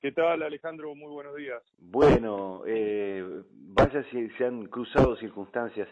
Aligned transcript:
¿Qué 0.00 0.12
tal, 0.12 0.42
Alejandro? 0.42 0.94
Muy 0.94 1.12
buenos 1.12 1.36
días. 1.36 1.62
Bueno, 1.78 2.62
eh, 2.66 3.42
vaya 3.52 4.02
si 4.04 4.30
se 4.30 4.46
han 4.46 4.64
cruzado 4.64 5.14
circunstancias 5.16 5.86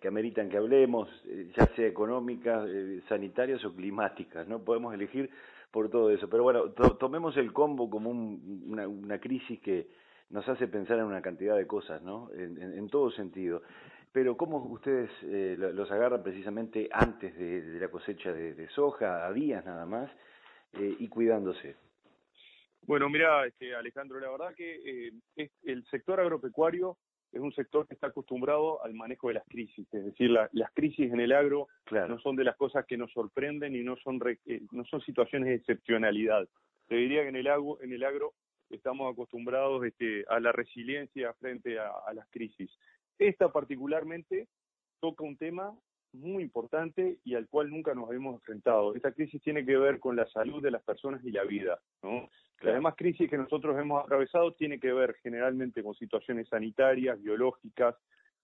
que 0.00 0.08
ameritan 0.08 0.48
que 0.48 0.56
hablemos, 0.56 1.08
eh, 1.28 1.52
ya 1.56 1.66
sea 1.76 1.86
económicas, 1.86 2.68
eh, 2.68 3.00
sanitarias 3.08 3.64
o 3.64 3.72
climáticas, 3.72 4.48
¿no? 4.48 4.64
Podemos 4.64 4.92
elegir 4.92 5.30
por 5.70 5.90
todo 5.90 6.10
eso. 6.10 6.28
Pero 6.28 6.42
bueno, 6.42 6.70
tomemos 6.98 7.36
el 7.36 7.52
combo 7.52 7.88
como 7.88 8.10
una, 8.10 9.20
crisis 9.20 9.60
que 9.60 9.86
nos 10.30 10.48
hace 10.48 10.66
pensar 10.66 10.98
en 10.98 11.04
una 11.04 11.22
cantidad 11.22 11.56
de 11.56 11.68
cosas, 11.68 12.02
¿no? 12.02 12.30
En, 12.34 12.88
todo 12.88 13.12
sentido. 13.12 13.62
Pero 14.10 14.36
¿cómo 14.36 14.56
ustedes 14.56 15.08
eh, 15.22 15.54
los 15.56 15.88
agarran 15.92 16.24
precisamente 16.24 16.88
antes 16.90 17.38
de, 17.38 17.78
la 17.78 17.86
cosecha 17.86 18.32
de, 18.32 18.68
soja, 18.70 19.24
a 19.24 19.32
días 19.32 19.64
nada 19.64 19.86
más, 19.86 20.10
y 20.74 21.06
cuidándose? 21.06 21.76
Bueno, 22.82 23.08
mira, 23.08 23.46
este, 23.46 23.74
Alejandro, 23.74 24.18
la 24.18 24.30
verdad 24.30 24.54
que 24.54 25.12
el 25.62 25.84
sector 25.86 26.20
agropecuario 26.20 26.96
es 27.32 27.40
un 27.40 27.52
sector 27.52 27.86
que 27.86 27.94
está 27.94 28.08
acostumbrado 28.08 28.84
al 28.84 28.92
manejo 28.94 29.28
de 29.28 29.34
las 29.34 29.44
crisis, 29.48 29.86
es 29.92 30.04
decir, 30.04 30.30
las 30.30 30.72
crisis 30.74 31.10
en 31.10 31.20
el 31.20 31.32
agro 31.32 31.68
no 31.90 32.18
son 32.20 32.36
de 32.36 32.44
las 32.44 32.56
cosas 32.56 32.84
que 32.86 32.98
nos 32.98 33.10
sorprenden 33.12 33.74
y 33.74 33.82
no 33.82 33.96
son 33.96 34.20
eh, 34.26 34.62
no 34.70 34.84
son 34.84 35.00
situaciones 35.00 35.48
de 35.48 35.54
excepcionalidad. 35.56 36.46
Te 36.88 36.96
diría 36.96 37.22
que 37.22 37.28
en 37.28 37.36
el 37.36 37.46
agro, 37.46 37.80
en 37.80 37.92
el 37.92 38.04
agro 38.04 38.34
estamos 38.68 39.10
acostumbrados 39.10 39.84
este, 39.84 40.24
a 40.28 40.40
la 40.40 40.52
resiliencia 40.52 41.32
frente 41.34 41.78
a, 41.78 41.90
a 42.06 42.12
las 42.12 42.28
crisis. 42.28 42.70
Esta 43.18 43.50
particularmente 43.50 44.48
toca 45.00 45.24
un 45.24 45.36
tema 45.36 45.74
muy 46.12 46.42
importante 46.42 47.18
y 47.24 47.34
al 47.34 47.48
cual 47.48 47.70
nunca 47.70 47.94
nos 47.94 48.08
habíamos 48.08 48.34
enfrentado. 48.34 48.94
Esta 48.94 49.12
crisis 49.12 49.40
tiene 49.42 49.64
que 49.64 49.76
ver 49.78 49.98
con 50.00 50.16
la 50.16 50.26
salud 50.26 50.62
de 50.62 50.70
las 50.70 50.82
personas 50.82 51.24
y 51.24 51.30
la 51.30 51.44
vida. 51.44 51.80
¿no? 52.02 52.28
Las 52.62 52.74
demás 52.74 52.94
crisis 52.96 53.28
que 53.28 53.36
nosotros 53.36 53.76
hemos 53.78 54.04
atravesado 54.04 54.52
tiene 54.52 54.78
que 54.78 54.92
ver 54.92 55.14
generalmente 55.22 55.82
con 55.82 55.94
situaciones 55.94 56.48
sanitarias, 56.48 57.20
biológicas, 57.20 57.96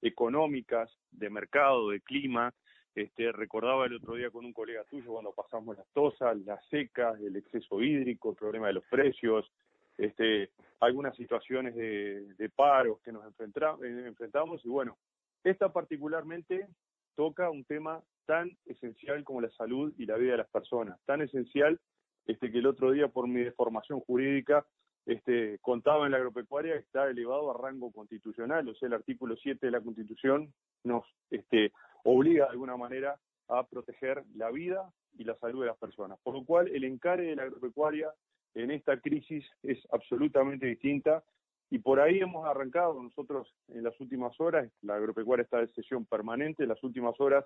económicas, 0.02 0.90
de 1.12 1.30
mercado, 1.30 1.90
de 1.90 2.00
clima. 2.00 2.52
Este, 2.96 3.30
recordaba 3.30 3.86
el 3.86 3.94
otro 3.94 4.14
día 4.14 4.30
con 4.30 4.44
un 4.44 4.52
colega 4.52 4.82
tuyo 4.90 5.12
cuando 5.12 5.32
pasamos 5.32 5.76
las 5.76 5.86
tosas, 5.92 6.36
las 6.38 6.64
secas, 6.68 7.20
el 7.20 7.36
exceso 7.36 7.80
hídrico, 7.80 8.30
el 8.30 8.36
problema 8.36 8.66
de 8.66 8.72
los 8.72 8.84
precios, 8.86 9.48
este, 9.96 10.50
algunas 10.80 11.14
situaciones 11.16 11.76
de, 11.76 12.34
de 12.34 12.48
paros 12.48 12.98
que 13.04 13.12
nos 13.12 13.24
enfrentamos 13.24 14.64
y 14.64 14.68
bueno, 14.68 14.96
esta 15.44 15.72
particularmente 15.72 16.66
toca 17.14 17.50
un 17.50 17.64
tema 17.64 18.02
tan 18.26 18.50
esencial 18.66 19.22
como 19.22 19.40
la 19.40 19.50
salud 19.50 19.92
y 19.96 20.06
la 20.06 20.16
vida 20.16 20.32
de 20.32 20.38
las 20.38 20.50
personas, 20.50 20.98
tan 21.04 21.22
esencial 21.22 21.80
este, 22.28 22.52
que 22.52 22.58
el 22.58 22.66
otro 22.66 22.92
día 22.92 23.08
por 23.08 23.26
mi 23.26 23.40
deformación 23.40 24.00
jurídica 24.00 24.64
este, 25.06 25.58
contaba 25.60 26.04
en 26.04 26.12
la 26.12 26.18
agropecuaria 26.18 26.74
que 26.74 26.80
está 26.80 27.08
elevado 27.08 27.50
a 27.50 27.58
rango 27.58 27.90
constitucional, 27.90 28.68
o 28.68 28.74
sea, 28.74 28.88
el 28.88 28.92
artículo 28.92 29.34
7 29.36 29.66
de 29.66 29.72
la 29.72 29.80
Constitución 29.80 30.52
nos 30.84 31.04
este, 31.30 31.72
obliga 32.04 32.44
de 32.44 32.50
alguna 32.50 32.76
manera 32.76 33.18
a 33.48 33.66
proteger 33.66 34.22
la 34.34 34.50
vida 34.50 34.92
y 35.16 35.24
la 35.24 35.34
salud 35.36 35.62
de 35.62 35.68
las 35.68 35.78
personas. 35.78 36.18
Por 36.22 36.34
lo 36.34 36.44
cual, 36.44 36.68
el 36.68 36.84
encare 36.84 37.24
de 37.24 37.36
la 37.36 37.44
agropecuaria 37.44 38.12
en 38.54 38.70
esta 38.70 39.00
crisis 39.00 39.46
es 39.62 39.78
absolutamente 39.90 40.66
distinta 40.66 41.24
y 41.70 41.78
por 41.78 42.00
ahí 42.00 42.18
hemos 42.18 42.46
arrancado 42.46 43.02
nosotros 43.02 43.54
en 43.68 43.84
las 43.84 43.98
últimas 44.00 44.38
horas, 44.40 44.70
la 44.82 44.96
agropecuaria 44.96 45.44
está 45.44 45.58
de 45.58 45.68
sesión 45.68 46.04
permanente, 46.04 46.62
en 46.62 46.68
las 46.68 46.82
últimas 46.82 47.18
horas 47.18 47.44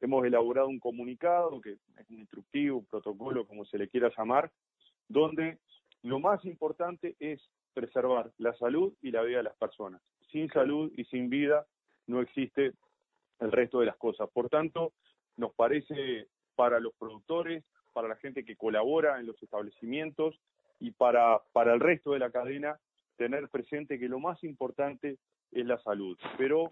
hemos 0.00 0.24
elaborado 0.24 0.68
un 0.68 0.80
comunicado, 0.80 1.60
que 1.60 1.72
es 1.72 2.10
un 2.10 2.20
instructivo, 2.20 2.78
un 2.78 2.86
protocolo, 2.86 3.46
como 3.46 3.64
se 3.64 3.78
le 3.78 3.88
quiera 3.88 4.10
llamar, 4.16 4.50
donde 5.08 5.58
lo 6.02 6.18
más 6.20 6.44
importante 6.44 7.16
es 7.18 7.40
preservar 7.74 8.30
la 8.38 8.54
salud 8.54 8.94
y 9.02 9.10
la 9.10 9.22
vida 9.22 9.38
de 9.38 9.44
las 9.44 9.56
personas. 9.56 10.00
Sin 10.30 10.48
salud 10.48 10.92
y 10.96 11.04
sin 11.04 11.28
vida 11.28 11.66
no 12.06 12.20
existe 12.20 12.72
el 13.40 13.52
resto 13.52 13.80
de 13.80 13.86
las 13.86 13.96
cosas. 13.96 14.28
Por 14.32 14.48
tanto, 14.48 14.92
nos 15.36 15.54
parece 15.54 16.28
para 16.54 16.80
los 16.80 16.94
productores, 16.94 17.64
para 17.92 18.08
la 18.08 18.16
gente 18.16 18.44
que 18.44 18.56
colabora 18.56 19.18
en 19.18 19.26
los 19.26 19.42
establecimientos 19.42 20.38
y 20.78 20.92
para, 20.92 21.40
para 21.52 21.74
el 21.74 21.80
resto 21.80 22.12
de 22.12 22.18
la 22.18 22.30
cadena, 22.30 22.78
tener 23.16 23.48
presente 23.48 23.98
que 23.98 24.08
lo 24.08 24.18
más 24.18 24.42
importante 24.44 25.18
es 25.52 25.66
la 25.66 25.78
salud. 25.82 26.18
Pero 26.38 26.70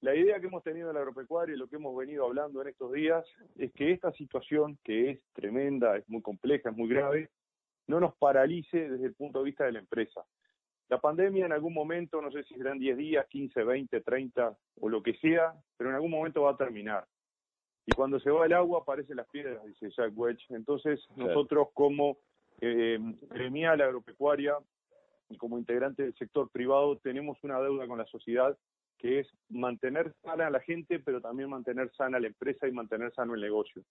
la 0.00 0.14
idea 0.14 0.38
que 0.40 0.46
hemos 0.46 0.62
tenido 0.62 0.88
en 0.88 0.94
la 0.94 1.00
agropecuaria 1.00 1.54
y 1.54 1.58
lo 1.58 1.68
que 1.68 1.76
hemos 1.76 1.96
venido 1.96 2.24
hablando 2.24 2.62
en 2.62 2.68
estos 2.68 2.92
días 2.92 3.24
es 3.56 3.72
que 3.72 3.90
esta 3.90 4.12
situación, 4.12 4.78
que 4.84 5.10
es 5.10 5.20
tremenda, 5.32 5.96
es 5.96 6.08
muy 6.08 6.22
compleja, 6.22 6.70
es 6.70 6.76
muy 6.76 6.88
grave, 6.88 7.30
no 7.88 7.98
nos 7.98 8.14
paralice 8.16 8.88
desde 8.88 9.06
el 9.06 9.14
punto 9.14 9.40
de 9.40 9.46
vista 9.46 9.64
de 9.64 9.72
la 9.72 9.80
empresa. 9.80 10.24
La 10.88 11.00
pandemia 11.00 11.46
en 11.46 11.52
algún 11.52 11.74
momento, 11.74 12.22
no 12.22 12.30
sé 12.30 12.44
si 12.44 12.54
serán 12.54 12.78
10 12.78 12.96
días, 12.96 13.26
15, 13.26 13.62
20, 13.62 14.00
30 14.00 14.56
o 14.80 14.88
lo 14.88 15.02
que 15.02 15.14
sea, 15.14 15.52
pero 15.76 15.90
en 15.90 15.96
algún 15.96 16.10
momento 16.10 16.42
va 16.42 16.52
a 16.52 16.56
terminar. 16.56 17.04
Y 17.84 17.92
cuando 17.92 18.20
se 18.20 18.30
va 18.30 18.46
el 18.46 18.52
agua 18.52 18.80
aparecen 18.80 19.16
las 19.16 19.28
piedras, 19.28 19.64
dice 19.64 19.90
Jack 19.90 20.12
Welch. 20.14 20.44
Entonces 20.50 21.00
nosotros 21.16 21.68
como 21.74 22.18
eh, 22.60 22.98
gremial 23.30 23.80
agropecuaria 23.80 24.56
y 25.28 25.36
como 25.36 25.58
integrante 25.58 26.04
del 26.04 26.14
sector 26.14 26.50
privado 26.50 26.98
tenemos 26.98 27.42
una 27.42 27.60
deuda 27.60 27.86
con 27.86 27.98
la 27.98 28.06
sociedad 28.06 28.56
que 28.98 29.20
es 29.20 29.28
mantener 29.48 30.12
sana 30.22 30.48
a 30.48 30.50
la 30.50 30.60
gente, 30.60 30.98
pero 30.98 31.20
también 31.20 31.48
mantener 31.48 31.90
sana 31.96 32.18
la 32.18 32.26
empresa 32.26 32.66
y 32.66 32.72
mantener 32.72 33.12
sano 33.14 33.34
el 33.34 33.40
negocio. 33.40 33.82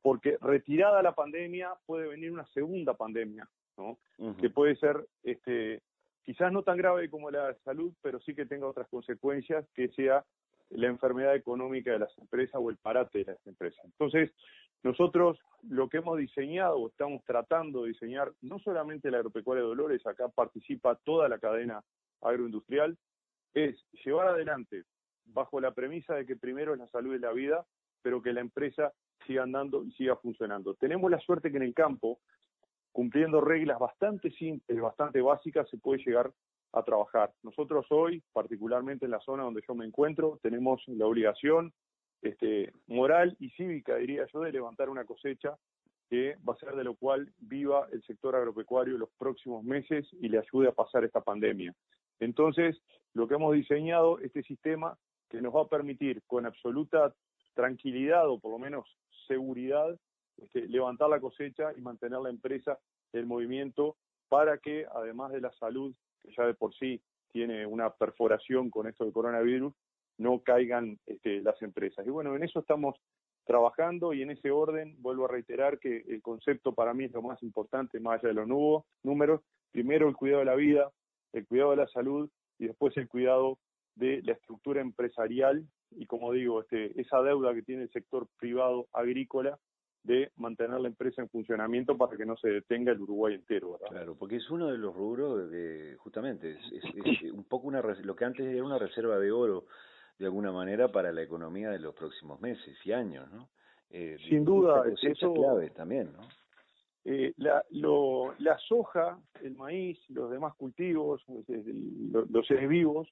Porque 0.00 0.36
retirada 0.40 1.02
la 1.02 1.14
pandemia 1.14 1.74
puede 1.86 2.08
venir 2.08 2.32
una 2.32 2.46
segunda 2.46 2.94
pandemia, 2.94 3.48
¿no? 3.76 3.98
Que 4.40 4.50
puede 4.50 4.76
ser, 4.76 5.06
este, 5.22 5.82
quizás 6.24 6.52
no 6.52 6.62
tan 6.62 6.76
grave 6.76 7.10
como 7.10 7.30
la 7.30 7.54
salud, 7.64 7.92
pero 8.02 8.20
sí 8.20 8.34
que 8.34 8.46
tenga 8.46 8.66
otras 8.66 8.88
consecuencias, 8.88 9.66
que 9.74 9.88
sea 9.88 10.24
la 10.70 10.86
enfermedad 10.86 11.34
económica 11.34 11.92
de 11.92 11.98
las 11.98 12.18
empresas 12.18 12.60
o 12.62 12.70
el 12.70 12.76
parate 12.76 13.18
de 13.18 13.32
las 13.32 13.46
empresas. 13.46 13.84
Entonces, 13.84 14.32
nosotros 14.82 15.38
lo 15.68 15.88
que 15.88 15.98
hemos 15.98 16.18
diseñado 16.18 16.76
o 16.76 16.88
estamos 16.88 17.22
tratando 17.24 17.82
de 17.82 17.90
diseñar, 17.90 18.32
no 18.40 18.58
solamente 18.58 19.10
la 19.10 19.18
agropecuaria 19.18 19.62
de 19.62 19.68
Dolores, 19.68 20.06
acá 20.06 20.28
participa 20.28 20.96
toda 21.04 21.28
la 21.28 21.38
cadena 21.38 21.82
agroindustrial, 22.20 22.96
es 23.54 23.76
llevar 24.04 24.28
adelante 24.28 24.84
bajo 25.26 25.60
la 25.60 25.72
premisa 25.72 26.14
de 26.14 26.26
que 26.26 26.36
primero 26.36 26.72
es 26.72 26.78
la 26.78 26.88
salud 26.88 27.14
y 27.14 27.18
la 27.18 27.32
vida, 27.32 27.64
pero 28.02 28.22
que 28.22 28.32
la 28.32 28.40
empresa 28.40 28.92
siga 29.26 29.44
andando 29.44 29.84
y 29.84 29.92
siga 29.92 30.16
funcionando. 30.16 30.74
Tenemos 30.74 31.10
la 31.10 31.20
suerte 31.20 31.50
que 31.50 31.56
en 31.56 31.62
el 31.62 31.74
campo, 31.74 32.18
cumpliendo 32.90 33.40
reglas 33.40 33.78
bastante 33.78 34.30
simples, 34.32 34.80
bastante 34.80 35.20
básicas, 35.20 35.68
se 35.70 35.78
puede 35.78 36.02
llegar 36.04 36.32
a 36.72 36.82
trabajar. 36.82 37.32
Nosotros 37.42 37.86
hoy, 37.90 38.22
particularmente 38.32 39.04
en 39.04 39.10
la 39.10 39.20
zona 39.20 39.44
donde 39.44 39.62
yo 39.66 39.74
me 39.74 39.84
encuentro, 39.84 40.38
tenemos 40.42 40.82
la 40.88 41.06
obligación 41.06 41.72
este, 42.22 42.72
moral 42.86 43.36
y 43.38 43.50
cívica, 43.50 43.96
diría 43.96 44.26
yo, 44.32 44.40
de 44.40 44.52
levantar 44.52 44.88
una 44.88 45.04
cosecha 45.04 45.56
que 46.08 46.36
va 46.46 46.54
a 46.54 46.56
ser 46.56 46.74
de 46.74 46.84
lo 46.84 46.94
cual 46.94 47.32
viva 47.38 47.88
el 47.92 48.02
sector 48.02 48.36
agropecuario 48.36 48.98
los 48.98 49.10
próximos 49.18 49.64
meses 49.64 50.06
y 50.20 50.28
le 50.28 50.38
ayude 50.38 50.68
a 50.68 50.72
pasar 50.72 51.04
esta 51.04 51.20
pandemia. 51.20 51.74
Entonces, 52.20 52.80
lo 53.14 53.28
que 53.28 53.34
hemos 53.34 53.54
diseñado, 53.54 54.18
este 54.20 54.42
sistema 54.42 54.96
que 55.28 55.40
nos 55.40 55.54
va 55.54 55.62
a 55.62 55.68
permitir 55.68 56.22
con 56.26 56.46
absoluta 56.46 57.14
tranquilidad 57.54 58.28
o 58.28 58.38
por 58.38 58.52
lo 58.52 58.58
menos 58.58 58.86
seguridad, 59.26 59.96
este, 60.36 60.66
levantar 60.68 61.08
la 61.08 61.20
cosecha 61.20 61.72
y 61.76 61.80
mantener 61.80 62.20
la 62.20 62.30
empresa 62.30 62.78
en 63.12 63.28
movimiento 63.28 63.96
para 64.28 64.58
que, 64.58 64.86
además 64.94 65.32
de 65.32 65.40
la 65.40 65.52
salud, 65.52 65.94
que 66.20 66.32
ya 66.36 66.46
de 66.46 66.54
por 66.54 66.74
sí 66.74 67.00
tiene 67.32 67.66
una 67.66 67.90
perforación 67.90 68.70
con 68.70 68.86
esto 68.86 69.04
del 69.04 69.12
coronavirus, 69.12 69.72
no 70.18 70.40
caigan 70.40 70.98
este, 71.06 71.40
las 71.42 71.60
empresas. 71.62 72.06
Y 72.06 72.10
bueno, 72.10 72.34
en 72.36 72.42
eso 72.42 72.60
estamos 72.60 72.96
trabajando 73.44 74.12
y 74.12 74.22
en 74.22 74.30
ese 74.30 74.50
orden 74.50 74.96
vuelvo 75.00 75.24
a 75.24 75.28
reiterar 75.28 75.78
que 75.78 76.04
el 76.08 76.22
concepto 76.22 76.74
para 76.74 76.94
mí 76.94 77.04
es 77.04 77.12
lo 77.12 77.22
más 77.22 77.42
importante, 77.42 78.00
más 78.00 78.18
allá 78.18 78.28
de 78.28 78.46
los 78.46 78.84
números. 79.02 79.40
Primero 79.70 80.08
el 80.08 80.16
cuidado 80.16 80.40
de 80.40 80.46
la 80.46 80.54
vida, 80.54 80.90
el 81.32 81.46
cuidado 81.46 81.70
de 81.70 81.78
la 81.78 81.88
salud 81.88 82.30
y 82.58 82.66
después 82.66 82.96
el 82.96 83.08
cuidado 83.08 83.58
de 83.94 84.22
la 84.22 84.32
estructura 84.32 84.80
empresarial 84.80 85.66
y 85.96 86.06
como 86.06 86.32
digo, 86.32 86.60
este, 86.62 86.98
esa 87.00 87.20
deuda 87.22 87.54
que 87.54 87.62
tiene 87.62 87.82
el 87.82 87.90
sector 87.90 88.26
privado 88.38 88.86
agrícola 88.92 89.58
de 90.04 90.32
mantener 90.36 90.80
la 90.80 90.88
empresa 90.88 91.22
en 91.22 91.28
funcionamiento 91.28 91.96
para 91.96 92.16
que 92.16 92.26
no 92.26 92.36
se 92.36 92.48
detenga 92.48 92.92
el 92.92 93.00
Uruguay 93.00 93.34
entero. 93.34 93.72
¿verdad? 93.72 93.88
Claro, 93.90 94.16
porque 94.16 94.36
es 94.36 94.50
uno 94.50 94.68
de 94.68 94.78
los 94.78 94.94
rubros 94.94 95.50
de, 95.50 95.96
justamente, 95.98 96.58
es, 96.72 97.32
un 97.32 97.44
poco 97.44 97.68
una 97.68 97.80
lo 97.80 98.16
que 98.16 98.24
antes 98.24 98.46
era 98.46 98.64
una 98.64 98.78
reserva 98.78 99.18
de 99.18 99.30
oro 99.30 99.66
de 100.18 100.26
alguna 100.26 100.50
manera 100.50 100.90
para 100.90 101.12
la 101.12 101.22
economía 101.22 101.70
de 101.70 101.78
los 101.78 101.94
próximos 101.94 102.40
meses 102.40 102.76
y 102.84 102.92
años, 102.92 103.30
¿no? 103.30 103.48
Eh, 103.90 104.16
Sin 104.28 104.44
duda, 104.44 104.84
eso 105.02 105.34
clave 105.34 105.70
también, 105.70 106.12
¿no? 106.12 106.22
Eh, 107.04 107.32
la, 107.36 107.64
lo, 107.70 108.34
la 108.38 108.56
soja, 108.58 109.18
el 109.42 109.56
maíz, 109.56 109.98
los 110.08 110.30
demás 110.30 110.54
cultivos, 110.54 111.22
los 111.26 112.46
seres 112.46 112.68
vivos, 112.68 113.08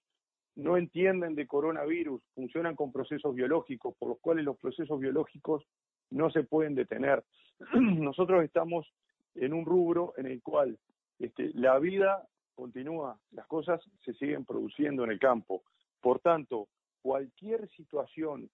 no 0.56 0.76
entienden 0.76 1.34
de 1.34 1.46
coronavirus, 1.46 2.22
funcionan 2.34 2.76
con 2.76 2.92
procesos 2.92 3.34
biológicos, 3.34 3.94
por 3.98 4.10
los 4.10 4.18
cuales 4.20 4.44
los 4.44 4.58
procesos 4.58 5.00
biológicos 5.00 5.64
no 6.10 6.30
se 6.30 6.44
pueden 6.44 6.74
detener. 6.74 7.24
Nosotros 7.74 8.44
estamos 8.44 8.92
en 9.34 9.52
un 9.52 9.64
rubro 9.64 10.12
en 10.16 10.26
el 10.26 10.42
cual 10.42 10.78
este, 11.18 11.50
la 11.54 11.78
vida 11.78 12.26
continúa, 12.54 13.18
las 13.32 13.46
cosas 13.46 13.80
se 14.04 14.12
siguen 14.14 14.44
produciendo 14.44 15.04
en 15.04 15.10
el 15.10 15.18
campo. 15.18 15.62
Por 16.00 16.20
tanto, 16.20 16.68
cualquier 17.02 17.68
situación 17.70 18.50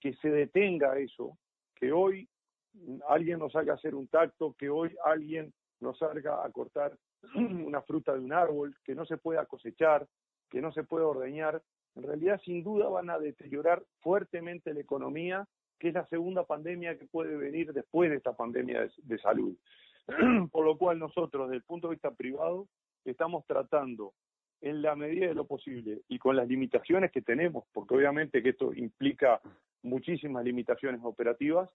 que 0.00 0.14
se 0.14 0.30
detenga 0.30 0.98
eso, 0.98 1.36
que 1.74 1.92
hoy 1.92 2.28
alguien 3.08 3.38
nos 3.38 3.54
haga 3.56 3.74
hacer 3.74 3.94
un 3.94 4.08
tacto, 4.08 4.54
que 4.58 4.68
hoy 4.68 4.94
alguien 5.04 5.52
nos 5.80 5.98
salga 5.98 6.44
a 6.44 6.50
cortar 6.50 6.96
una 7.34 7.82
fruta 7.82 8.14
de 8.14 8.20
un 8.20 8.32
árbol, 8.32 8.76
que 8.84 8.94
no 8.94 9.04
se 9.06 9.16
pueda 9.16 9.44
cosechar, 9.46 10.06
que 10.50 10.60
no 10.60 10.72
se 10.72 10.84
pueda 10.84 11.06
ordeñar, 11.06 11.62
en 11.96 12.02
realidad 12.02 12.40
sin 12.44 12.62
duda 12.62 12.88
van 12.88 13.10
a 13.10 13.18
deteriorar 13.18 13.82
fuertemente 14.00 14.72
la 14.74 14.80
economía, 14.80 15.46
que 15.78 15.88
es 15.88 15.94
la 15.94 16.06
segunda 16.06 16.44
pandemia 16.44 16.98
que 16.98 17.06
puede 17.06 17.36
venir 17.36 17.72
después 17.72 18.10
de 18.10 18.16
esta 18.16 18.36
pandemia 18.36 18.88
de, 19.02 19.18
salud. 19.18 19.56
Por 20.52 20.64
lo 20.64 20.76
cual 20.76 20.98
nosotros, 20.98 21.48
desde 21.48 21.56
el 21.56 21.64
punto 21.64 21.88
de 21.88 21.94
vista 21.94 22.10
privado, 22.10 22.68
estamos 23.04 23.44
tratando 23.46 24.12
en 24.60 24.82
la 24.82 24.94
medida 24.94 25.28
de 25.28 25.34
lo 25.34 25.46
posible 25.46 26.02
y 26.08 26.18
con 26.18 26.36
las 26.36 26.48
limitaciones 26.48 27.12
que 27.12 27.22
tenemos, 27.22 27.64
porque 27.72 27.94
obviamente 27.94 28.42
que 28.42 28.50
esto 28.50 28.72
implica 28.74 29.40
muchísimas 29.82 30.44
limitaciones 30.44 31.00
operativas, 31.02 31.68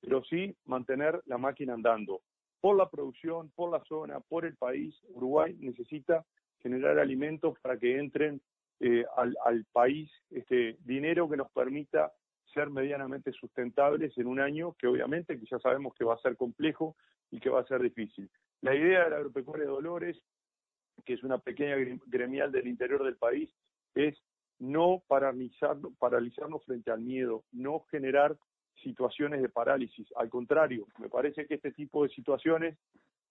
pero 0.00 0.22
sí 0.24 0.56
mantener 0.64 1.20
la 1.26 1.38
máquina 1.38 1.74
andando. 1.74 2.20
Por 2.60 2.76
la 2.76 2.88
producción, 2.88 3.50
por 3.54 3.70
la 3.70 3.82
zona, 3.84 4.20
por 4.20 4.44
el 4.44 4.56
país, 4.56 4.94
Uruguay 5.10 5.56
necesita 5.60 6.24
generar 6.60 6.98
alimentos 6.98 7.58
para 7.60 7.78
que 7.78 7.98
entren 7.98 8.40
eh, 8.80 9.04
al, 9.16 9.64
país 9.72 10.10
este 10.30 10.76
dinero 10.84 11.28
que 11.28 11.36
nos 11.36 11.50
permita 11.50 12.12
ser 12.52 12.70
medianamente 12.70 13.32
sustentables 13.32 14.16
en 14.18 14.26
un 14.26 14.40
año 14.40 14.74
que 14.78 14.86
obviamente 14.86 15.38
que 15.38 15.46
ya 15.46 15.58
sabemos 15.58 15.94
que 15.94 16.04
va 16.04 16.14
a 16.14 16.20
ser 16.20 16.36
complejo 16.36 16.96
y 17.30 17.40
que 17.40 17.50
va 17.50 17.60
a 17.60 17.66
ser 17.66 17.82
difícil. 17.82 18.30
La 18.60 18.74
idea 18.74 19.04
de 19.04 19.10
la 19.10 19.16
agropecuaria 19.16 19.66
de 19.66 19.72
Dolores, 19.72 20.22
que 21.04 21.14
es 21.14 21.22
una 21.22 21.38
pequeña 21.38 21.76
gremial 22.06 22.50
del 22.50 22.66
interior 22.66 23.04
del 23.04 23.16
país, 23.16 23.50
es 23.94 24.16
no 24.58 25.02
paralizarnos, 25.06 25.92
paralizarnos 25.98 26.64
frente 26.64 26.90
al 26.90 27.00
miedo, 27.00 27.44
no 27.52 27.80
generar 27.90 28.36
situaciones 28.82 29.42
de 29.42 29.48
parálisis. 29.48 30.06
Al 30.16 30.28
contrario, 30.28 30.86
me 30.98 31.08
parece 31.08 31.46
que 31.46 31.54
este 31.54 31.72
tipo 31.72 32.02
de 32.04 32.10
situaciones 32.10 32.76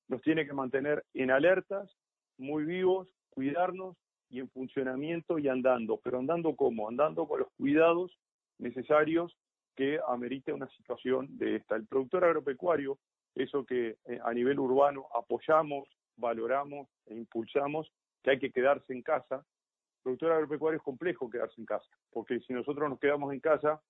nos 0.08 0.22
tiene 0.22 0.46
que 0.46 0.54
mantener 0.54 1.04
en 1.14 1.32
alertas, 1.32 1.90
muy 2.38 2.66
vivos, 2.66 3.08
cuidarnos 3.30 3.98
y 4.30 4.40
en 4.40 4.50
funcionamiento 4.50 5.40
y 5.40 5.48
andando. 5.48 6.00
Pero 6.04 6.20
andando 6.20 6.56
cómo? 6.56 6.88
Andando 6.88 7.28
con 7.28 7.40
los 7.40 7.50
cuidados 7.58 8.18
necesarios 8.58 9.36
que 9.76 10.00
amerite 10.08 10.54
una 10.54 10.68
situación 10.70 11.38
de 11.38 11.58
esta. 11.58 11.76
El 11.76 11.86
productor 11.86 12.26
agropecuario, 12.26 12.98
eso 13.36 13.66
que 13.66 13.98
eh, 14.06 14.20
a 14.24 14.34
nivel 14.34 14.60
urbano 14.60 15.08
apoyamos, 15.16 15.88
valoramos 16.16 16.88
e 17.06 17.16
impulsamos, 17.16 17.92
que 18.24 18.32
hay 18.32 18.40
que 18.40 18.52
quedarse 18.52 18.92
en 18.94 19.04
casa. 19.04 19.36
El 19.36 20.04
productor 20.04 20.32
agropecuario 20.32 20.78
es 20.78 20.84
complejo 20.84 21.30
quedarse 21.30 21.62
en 21.62 21.66
casa, 21.66 21.90
porque 22.12 22.40
si 22.40 22.54
nosotros 22.54 22.90
nos 22.90 23.00
quedamos 23.00 23.32
en 23.34 23.40
casa, 23.40 23.82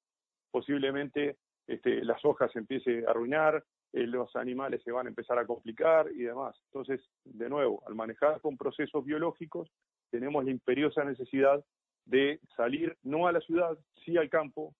posiblemente 0.51 1.37
este, 1.67 2.03
las 2.03 2.23
hojas 2.25 2.51
se 2.51 2.59
empiece 2.59 3.05
a 3.05 3.11
arruinar, 3.11 3.63
eh, 3.93 4.07
los 4.07 4.35
animales 4.35 4.81
se 4.83 4.91
van 4.91 5.05
a 5.05 5.09
empezar 5.09 5.37
a 5.37 5.45
complicar 5.45 6.09
y 6.11 6.23
demás. 6.23 6.59
Entonces, 6.67 7.01
de 7.25 7.49
nuevo, 7.49 7.83
al 7.87 7.95
manejar 7.95 8.41
con 8.41 8.57
procesos 8.57 9.03
biológicos, 9.05 9.69
tenemos 10.09 10.43
la 10.45 10.51
imperiosa 10.51 11.03
necesidad 11.03 11.63
de 12.05 12.39
salir 12.55 12.97
no 13.03 13.27
a 13.27 13.31
la 13.31 13.41
ciudad, 13.41 13.77
sí 14.05 14.17
al 14.17 14.29
campo, 14.29 14.73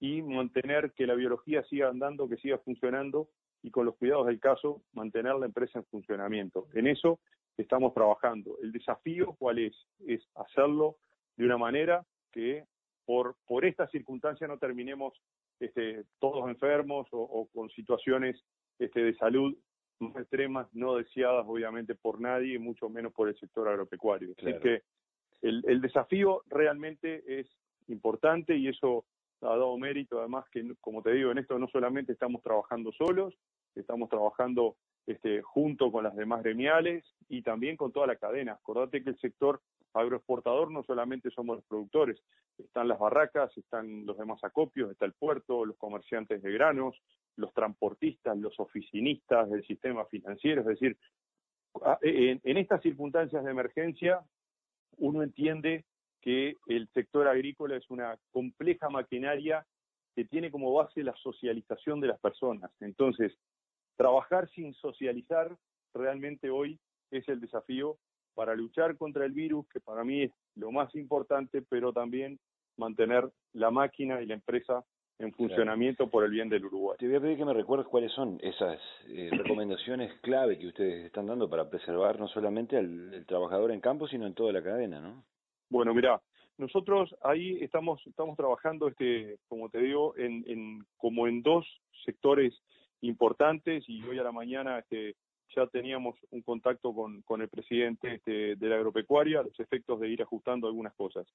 y 0.00 0.20
mantener 0.20 0.92
que 0.92 1.06
la 1.06 1.14
biología 1.14 1.62
siga 1.64 1.88
andando, 1.88 2.28
que 2.28 2.36
siga 2.36 2.58
funcionando 2.58 3.28
y 3.62 3.70
con 3.70 3.86
los 3.86 3.94
cuidados 3.94 4.26
del 4.26 4.40
caso 4.40 4.82
mantener 4.92 5.36
la 5.36 5.46
empresa 5.46 5.78
en 5.78 5.84
funcionamiento. 5.84 6.66
En 6.74 6.88
eso 6.88 7.20
estamos 7.56 7.94
trabajando. 7.94 8.58
El 8.60 8.72
desafío, 8.72 9.36
¿cuál 9.38 9.60
es? 9.60 9.76
Es 10.04 10.20
hacerlo 10.34 10.96
de 11.36 11.44
una 11.44 11.56
manera 11.56 12.04
que 12.32 12.64
por, 13.04 13.36
por 13.46 13.64
esta 13.64 13.86
circunstancia 13.88 14.48
no 14.48 14.58
terminemos 14.58 15.14
este, 15.60 16.04
todos 16.18 16.48
enfermos 16.48 17.06
o, 17.10 17.48
con 17.54 17.68
situaciones 17.70 18.42
este, 18.78 19.02
de 19.02 19.14
salud 19.14 19.56
más 20.00 20.16
extremas, 20.16 20.66
no 20.72 20.96
deseadas 20.96 21.44
obviamente 21.46 21.94
por 21.94 22.20
nadie, 22.20 22.58
mucho 22.58 22.88
menos 22.88 23.12
por 23.12 23.28
el 23.28 23.38
sector 23.38 23.68
agropecuario. 23.68 24.34
Así 24.36 24.58
que 24.60 24.82
el, 25.42 25.62
el 25.68 25.80
desafío 25.80 26.42
realmente 26.48 27.22
es 27.40 27.46
importante 27.88 28.56
y 28.56 28.68
eso 28.68 29.04
ha 29.42 29.56
dado 29.56 29.76
mérito, 29.76 30.18
además 30.18 30.44
que, 30.50 30.74
como 30.80 31.02
te 31.02 31.12
digo, 31.12 31.30
en 31.30 31.38
esto 31.38 31.58
no 31.58 31.68
solamente 31.68 32.12
estamos 32.12 32.42
trabajando 32.42 32.92
solos, 32.92 33.34
estamos 33.74 34.08
trabajando 34.08 34.76
este, 35.06 35.42
junto 35.42 35.90
con 35.90 36.04
las 36.04 36.14
demás 36.14 36.42
gremiales 36.42 37.04
y 37.28 37.42
también 37.42 37.76
con 37.76 37.92
toda 37.92 38.06
la 38.06 38.16
cadena. 38.16 38.52
Acordate 38.52 39.02
que 39.02 39.10
el 39.10 39.18
sector 39.18 39.60
agroexportador 39.94 40.70
no 40.70 40.82
solamente 40.82 41.30
somos 41.30 41.56
los 41.56 41.64
productores, 41.66 42.20
están 42.58 42.88
las 42.88 42.98
barracas, 42.98 43.56
están 43.56 44.06
los 44.06 44.16
demás 44.16 44.42
acopios, 44.42 44.90
está 44.90 45.04
el 45.04 45.12
puerto, 45.12 45.64
los 45.64 45.76
comerciantes 45.76 46.42
de 46.42 46.52
granos, 46.52 46.96
los 47.36 47.52
transportistas, 47.54 48.36
los 48.36 48.58
oficinistas 48.60 49.50
del 49.50 49.64
sistema 49.66 50.04
financiero, 50.06 50.62
es 50.62 50.66
decir, 50.66 50.96
en, 52.02 52.40
en 52.44 52.56
estas 52.58 52.82
circunstancias 52.82 53.44
de 53.44 53.50
emergencia 53.50 54.20
uno 54.98 55.22
entiende 55.22 55.84
que 56.20 56.56
el 56.66 56.88
sector 56.94 57.26
agrícola 57.26 57.76
es 57.76 57.90
una 57.90 58.16
compleja 58.30 58.88
maquinaria 58.88 59.66
que 60.14 60.24
tiene 60.24 60.50
como 60.50 60.72
base 60.72 61.02
la 61.02 61.14
socialización 61.16 62.00
de 62.00 62.08
las 62.08 62.20
personas. 62.20 62.70
Entonces, 62.80 63.32
trabajar 63.96 64.48
sin 64.50 64.74
socializar 64.74 65.56
realmente 65.94 66.50
hoy 66.50 66.78
es 67.10 67.28
el 67.28 67.40
desafío 67.40 67.98
para 68.34 68.54
luchar 68.54 68.96
contra 68.96 69.24
el 69.24 69.32
virus, 69.32 69.66
que 69.68 69.80
para 69.80 70.04
mí 70.04 70.22
es 70.22 70.32
lo 70.56 70.70
más 70.70 70.94
importante, 70.94 71.62
pero 71.62 71.92
también 71.92 72.38
mantener 72.76 73.30
la 73.52 73.70
máquina 73.70 74.22
y 74.22 74.26
la 74.26 74.34
empresa 74.34 74.84
en 75.18 75.32
funcionamiento 75.32 76.08
por 76.08 76.24
el 76.24 76.30
bien 76.30 76.48
del 76.48 76.64
Uruguay. 76.64 76.96
Te 76.98 77.06
voy 77.06 77.16
a 77.16 77.20
pedir 77.20 77.36
que 77.36 77.44
me 77.44 77.52
recuerdes 77.52 77.86
cuáles 77.86 78.12
son 78.12 78.38
esas 78.42 78.78
eh, 79.08 79.30
recomendaciones 79.32 80.12
clave 80.20 80.58
que 80.58 80.66
ustedes 80.66 81.06
están 81.06 81.26
dando 81.26 81.48
para 81.48 81.68
preservar 81.68 82.18
no 82.18 82.28
solamente 82.28 82.76
al 82.76 83.24
trabajador 83.26 83.70
en 83.70 83.80
campo, 83.80 84.08
sino 84.08 84.26
en 84.26 84.34
toda 84.34 84.52
la 84.52 84.62
cadena, 84.62 85.00
¿no? 85.00 85.22
Bueno, 85.68 85.94
mira, 85.94 86.20
nosotros 86.58 87.14
ahí 87.22 87.58
estamos 87.62 88.00
estamos 88.06 88.36
trabajando, 88.36 88.88
este, 88.88 89.38
como 89.48 89.68
te 89.70 89.78
digo, 89.78 90.14
en, 90.16 90.44
en 90.46 90.84
como 90.96 91.26
en 91.26 91.42
dos 91.42 91.66
sectores 92.04 92.52
importantes 93.00 93.84
y 93.88 94.02
hoy 94.04 94.18
a 94.18 94.22
la 94.22 94.32
mañana 94.32 94.78
este, 94.78 95.16
ya 95.54 95.66
teníamos 95.66 96.16
un 96.30 96.42
contacto 96.42 96.94
con, 96.94 97.22
con 97.22 97.42
el 97.42 97.48
presidente 97.48 98.14
este, 98.14 98.56
de 98.56 98.68
la 98.68 98.76
agropecuaria 98.76 99.42
los 99.42 99.58
efectos 99.60 100.00
de 100.00 100.08
ir 100.08 100.22
ajustando 100.22 100.66
algunas 100.66 100.94
cosas. 100.94 101.26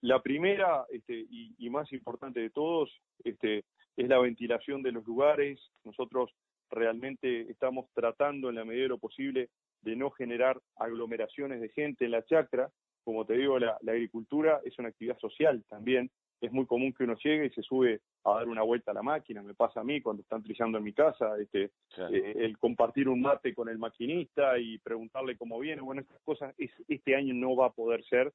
La 0.00 0.22
primera 0.22 0.84
este, 0.90 1.26
y, 1.30 1.70
más 1.70 1.92
importante 1.92 2.40
de 2.40 2.50
todos 2.50 2.90
este, 3.24 3.64
es 3.96 4.08
la 4.08 4.18
ventilación 4.18 4.82
de 4.82 4.92
los 4.92 5.04
lugares. 5.06 5.60
Nosotros 5.84 6.30
realmente 6.70 7.50
estamos 7.50 7.86
tratando 7.94 8.48
en 8.48 8.56
la 8.56 8.64
medida 8.64 8.82
de 8.82 8.88
lo 8.88 8.98
posible 8.98 9.48
de 9.82 9.96
no 9.96 10.10
generar 10.10 10.60
aglomeraciones 10.76 11.60
de 11.60 11.70
gente 11.70 12.04
en 12.04 12.10
la 12.10 12.24
chacra. 12.24 12.70
Como 13.02 13.24
te 13.24 13.34
digo, 13.34 13.58
la 13.58 13.78
agricultura 13.86 14.60
es 14.64 14.78
una 14.78 14.88
actividad 14.88 15.18
social 15.18 15.64
también 15.68 16.10
es 16.44 16.52
muy 16.52 16.66
común 16.66 16.92
que 16.92 17.04
uno 17.04 17.16
llegue 17.22 17.46
y 17.46 17.50
se 17.50 17.62
sube 17.62 18.00
a 18.24 18.34
dar 18.34 18.48
una 18.48 18.62
vuelta 18.62 18.90
a 18.90 18.94
la 18.94 19.02
máquina, 19.02 19.42
me 19.42 19.54
pasa 19.54 19.80
a 19.80 19.84
mí 19.84 20.00
cuando 20.00 20.22
están 20.22 20.42
trillando 20.42 20.78
en 20.78 20.84
mi 20.84 20.92
casa, 20.92 21.36
este, 21.38 21.70
eh, 21.98 22.34
el 22.36 22.58
compartir 22.58 23.08
un 23.08 23.20
mate 23.20 23.54
con 23.54 23.68
el 23.68 23.78
maquinista 23.78 24.58
y 24.58 24.78
preguntarle 24.78 25.36
cómo 25.36 25.58
viene, 25.58 25.82
bueno, 25.82 26.00
estas 26.00 26.20
cosas 26.22 26.54
este 26.58 27.16
año 27.16 27.34
no 27.34 27.56
va 27.56 27.66
a 27.66 27.72
poder 27.72 28.04
ser 28.04 28.32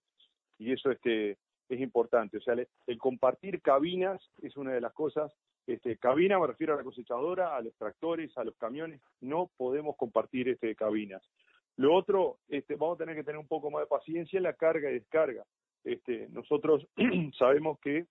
y 0.57 0.71
eso 0.71 0.91
este, 0.91 1.37
es 1.69 1.79
importante, 1.79 2.37
o 2.37 2.41
sea, 2.41 2.55
el, 2.87 2.97
compartir 2.97 3.61
cabinas 3.61 4.21
es 4.41 4.57
una 4.57 4.73
de 4.73 4.81
las 4.81 4.93
cosas, 4.93 5.31
este, 5.67 5.97
cabina 5.97 6.39
me 6.39 6.47
refiero 6.47 6.73
a 6.73 6.77
la 6.77 6.83
cosechadora, 6.83 7.55
a 7.55 7.61
los 7.61 7.75
tractores, 7.75 8.35
a 8.37 8.43
los 8.43 8.55
camiones, 8.57 9.01
no 9.21 9.51
podemos 9.55 9.95
compartir 9.97 10.49
este, 10.49 10.75
cabinas. 10.75 11.21
Lo 11.77 11.93
otro, 11.95 12.39
este, 12.49 12.75
vamos 12.75 12.95
a 12.95 13.03
tener 13.03 13.15
que 13.15 13.23
tener 13.23 13.39
un 13.39 13.47
poco 13.47 13.71
más 13.71 13.83
de 13.83 13.87
paciencia 13.87 14.35
en 14.35 14.43
la 14.43 14.53
carga 14.53 14.89
y 14.89 14.95
descarga. 14.95 15.45
Este, 15.83 16.27
nosotros 16.29 16.87
sabemos 17.37 17.79
que 17.79 18.05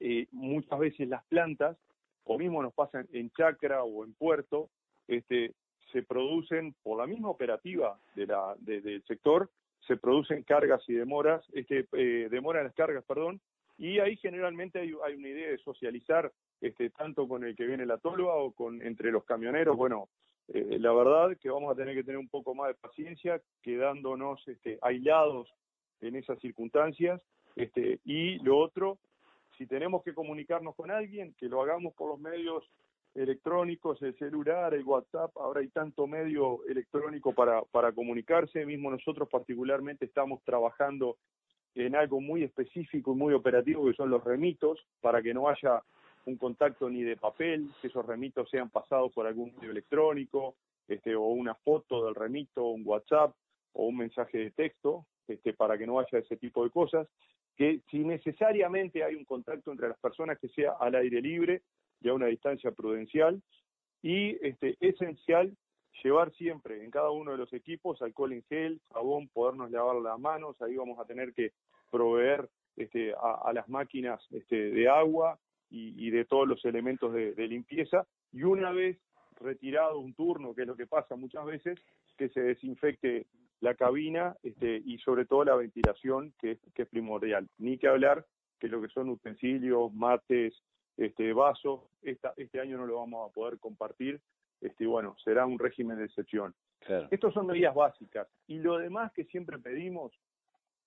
eh, 0.00 0.26
muchas 0.32 0.78
veces 0.78 1.08
las 1.08 1.24
plantas, 1.26 1.76
o 2.24 2.38
mismo 2.38 2.62
nos 2.62 2.74
pasa 2.74 3.04
en 3.12 3.30
chacra 3.30 3.84
o 3.84 4.04
en 4.04 4.14
puerto, 4.14 4.68
este, 5.06 5.54
se 5.92 6.02
producen 6.02 6.74
por 6.82 6.98
la 6.98 7.06
misma 7.06 7.30
operativa 7.30 7.98
de 8.14 8.26
la, 8.26 8.54
del 8.58 9.02
sector, 9.04 9.48
se 9.86 9.96
producen 9.96 10.42
cargas 10.42 10.82
y 10.88 10.94
demoras, 10.94 11.44
este, 11.52 11.86
eh, 11.92 12.28
demoran 12.30 12.64
las 12.64 12.74
cargas, 12.74 13.04
perdón, 13.04 13.40
y 13.78 13.98
ahí 13.98 14.16
generalmente 14.16 14.80
hay, 14.80 14.92
hay, 15.04 15.14
una 15.14 15.28
idea 15.28 15.50
de 15.50 15.58
socializar 15.58 16.32
este, 16.60 16.90
tanto 16.90 17.28
con 17.28 17.44
el 17.44 17.54
que 17.54 17.66
viene 17.66 17.86
la 17.86 17.98
tolva 17.98 18.34
o 18.34 18.52
con 18.52 18.82
entre 18.82 19.12
los 19.12 19.24
camioneros. 19.24 19.76
Bueno, 19.76 20.08
eh, 20.48 20.78
la 20.80 20.92
verdad 20.92 21.36
que 21.40 21.50
vamos 21.50 21.72
a 21.72 21.76
tener 21.76 21.94
que 21.94 22.02
tener 22.02 22.18
un 22.18 22.28
poco 22.28 22.54
más 22.54 22.68
de 22.68 22.74
paciencia, 22.74 23.40
quedándonos 23.62 24.46
este, 24.48 24.78
aislados 24.80 25.52
en 26.00 26.16
esas 26.16 26.38
circunstancias. 26.40 27.20
Este, 27.54 28.00
y 28.04 28.38
lo 28.40 28.58
otro, 28.58 28.98
si 29.56 29.66
tenemos 29.66 30.02
que 30.02 30.14
comunicarnos 30.14 30.74
con 30.74 30.90
alguien, 30.90 31.34
que 31.38 31.48
lo 31.48 31.62
hagamos 31.62 31.94
por 31.94 32.10
los 32.10 32.20
medios 32.20 32.64
electrónicos, 33.14 34.00
el 34.02 34.16
celular, 34.18 34.74
el 34.74 34.84
WhatsApp, 34.84 35.34
ahora 35.38 35.60
hay 35.60 35.68
tanto 35.68 36.06
medio 36.06 36.64
electrónico 36.66 37.32
para, 37.32 37.62
para 37.62 37.92
comunicarse, 37.92 38.66
mismo 38.66 38.90
nosotros 38.90 39.28
particularmente 39.30 40.04
estamos 40.04 40.42
trabajando 40.44 41.16
en 41.74 41.94
algo 41.94 42.20
muy 42.20 42.42
específico 42.42 43.12
y 43.12 43.16
muy 43.16 43.34
operativo 43.34 43.86
que 43.86 43.94
son 43.94 44.10
los 44.10 44.22
remitos, 44.22 44.86
para 45.00 45.22
que 45.22 45.32
no 45.32 45.48
haya 45.48 45.82
un 46.26 46.36
contacto 46.36 46.90
ni 46.90 47.02
de 47.02 47.16
papel, 47.16 47.70
que 47.80 47.88
esos 47.88 48.04
remitos 48.04 48.50
sean 48.50 48.68
pasados 48.68 49.12
por 49.12 49.26
algún 49.26 49.54
medio 49.56 49.70
electrónico, 49.70 50.56
este, 50.88 51.14
o 51.14 51.26
una 51.26 51.54
foto 51.54 52.04
del 52.04 52.14
remito, 52.14 52.64
un 52.66 52.82
WhatsApp 52.84 53.34
o 53.72 53.86
un 53.86 53.96
mensaje 53.96 54.38
de 54.38 54.50
texto, 54.50 55.06
este, 55.28 55.52
para 55.52 55.76
que 55.76 55.86
no 55.86 55.98
haya 55.98 56.18
ese 56.18 56.36
tipo 56.36 56.64
de 56.64 56.70
cosas, 56.70 57.08
que 57.56 57.80
si 57.90 57.98
necesariamente 57.98 59.02
hay 59.02 59.14
un 59.14 59.24
contacto 59.24 59.72
entre 59.72 59.88
las 59.88 59.98
personas 59.98 60.38
que 60.38 60.48
sea 60.48 60.72
al 60.78 60.94
aire 60.94 61.20
libre 61.20 61.62
y 62.00 62.08
a 62.08 62.14
una 62.14 62.26
distancia 62.26 62.70
prudencial, 62.72 63.42
y 64.02 64.36
este, 64.46 64.76
esencial 64.80 65.56
llevar 66.02 66.32
siempre 66.34 66.84
en 66.84 66.90
cada 66.90 67.10
uno 67.10 67.32
de 67.32 67.38
los 67.38 67.52
equipos 67.52 68.00
alcohol 68.02 68.32
en 68.32 68.42
gel, 68.44 68.80
jabón, 68.92 69.28
podernos 69.28 69.70
lavar 69.70 69.96
las 69.96 70.18
manos, 70.18 70.60
ahí 70.60 70.76
vamos 70.76 70.98
a 70.98 71.04
tener 71.04 71.32
que 71.32 71.52
proveer 71.90 72.48
este, 72.76 73.14
a, 73.14 73.52
las 73.54 73.68
máquinas 73.68 74.20
este, 74.30 74.70
de 74.70 74.88
agua 74.88 75.38
y, 75.70 76.10
de 76.10 76.24
todos 76.24 76.46
los 76.46 76.64
elementos 76.64 77.12
de, 77.12 77.48
limpieza, 77.48 78.06
y 78.32 78.44
una 78.44 78.70
vez 78.70 78.98
retirado 79.40 79.98
un 79.98 80.14
turno, 80.14 80.54
que 80.54 80.62
es 80.62 80.66
lo 80.66 80.76
que 80.76 80.86
pasa 80.86 81.16
muchas 81.16 81.44
veces, 81.44 81.78
que 82.16 82.28
se 82.28 82.40
desinfecte 82.40 83.26
la 83.60 83.74
cabina 83.74 84.36
este, 84.42 84.82
y 84.84 84.98
sobre 84.98 85.24
todo 85.24 85.44
la 85.44 85.56
ventilación, 85.56 86.32
que 86.38 86.52
es, 86.52 86.58
que 86.74 86.82
es 86.82 86.88
primordial. 86.88 87.48
Ni 87.58 87.78
que 87.78 87.88
hablar 87.88 88.26
que 88.58 88.68
lo 88.68 88.80
que 88.80 88.88
son 88.88 89.08
utensilios, 89.10 89.92
mates, 89.92 90.54
este, 90.96 91.32
vasos, 91.32 91.80
esta, 92.02 92.32
este 92.36 92.60
año 92.60 92.78
no 92.78 92.86
lo 92.86 92.96
vamos 92.96 93.30
a 93.30 93.32
poder 93.32 93.58
compartir, 93.58 94.20
este, 94.60 94.86
bueno, 94.86 95.16
será 95.22 95.44
un 95.46 95.58
régimen 95.58 95.98
de 95.98 96.04
excepción. 96.04 96.54
Claro. 96.80 97.08
Estas 97.10 97.34
son 97.34 97.46
medidas 97.46 97.74
básicas. 97.74 98.28
Y 98.46 98.58
lo 98.58 98.78
demás 98.78 99.12
que 99.12 99.24
siempre 99.24 99.58
pedimos, 99.58 100.12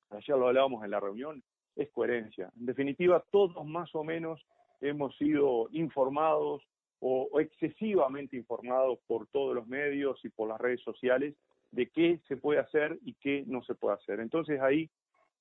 ayer 0.09 0.37
lo 0.37 0.47
hablábamos 0.47 0.83
en 0.83 0.91
la 0.91 0.99
reunión, 0.99 1.43
es 1.75 1.89
coherencia. 1.91 2.51
En 2.59 2.65
definitiva, 2.65 3.23
todos 3.31 3.65
más 3.65 3.93
o 3.95 4.03
menos 4.03 4.45
hemos 4.81 5.15
sido 5.17 5.69
informados 5.71 6.63
o, 6.99 7.39
excesivamente 7.39 8.35
informados 8.35 8.99
por 9.07 9.27
todos 9.27 9.55
los 9.55 9.67
medios 9.67 10.19
y 10.23 10.29
por 10.29 10.49
las 10.49 10.59
redes 10.59 10.81
sociales 10.81 11.35
de 11.71 11.87
qué 11.89 12.19
se 12.27 12.37
puede 12.37 12.59
hacer 12.59 12.97
y 13.03 13.13
qué 13.15 13.43
no 13.47 13.63
se 13.63 13.75
puede 13.75 13.95
hacer. 13.95 14.19
Entonces 14.19 14.59
ahí 14.61 14.89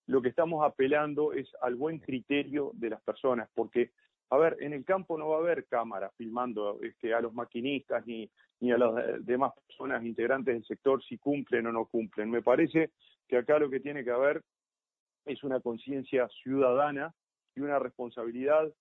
lo 0.06 0.22
que 0.22 0.28
estamos 0.28 0.64
apelando 0.64 1.32
es 1.32 1.48
al 1.60 1.74
buen 1.74 1.98
criterio 1.98 2.70
de 2.74 2.90
las 2.90 3.02
personas, 3.02 3.48
porque, 3.54 3.90
a 4.30 4.38
ver, 4.38 4.56
en 4.60 4.72
el 4.72 4.84
campo 4.84 5.18
no 5.18 5.28
va 5.28 5.36
a 5.36 5.40
haber 5.40 5.66
cámaras 5.66 6.12
filmando 6.16 6.80
este, 6.82 7.12
a 7.12 7.20
los 7.20 7.34
maquinistas 7.34 8.06
ni, 8.06 8.30
ni 8.60 8.72
a 8.72 8.78
las 8.78 9.24
demás 9.24 9.52
personas 9.66 10.04
integrantes 10.04 10.54
del 10.54 10.64
sector 10.64 11.02
si 11.04 11.18
cumplen 11.18 11.66
o 11.66 11.72
no 11.72 11.86
cumplen. 11.86 12.30
Me 12.30 12.42
parece 12.42 12.90
que 13.26 13.36
acá 13.36 13.58
lo 13.58 13.68
que 13.68 13.80
tiene 13.80 14.04
que 14.04 14.10
haber 14.10 14.42
es 15.26 15.44
una 15.44 15.60
conciencia 15.60 16.26
ciudadana 16.42 17.12
y 17.54 17.60
una 17.60 17.78
responsabilidad 17.78 18.72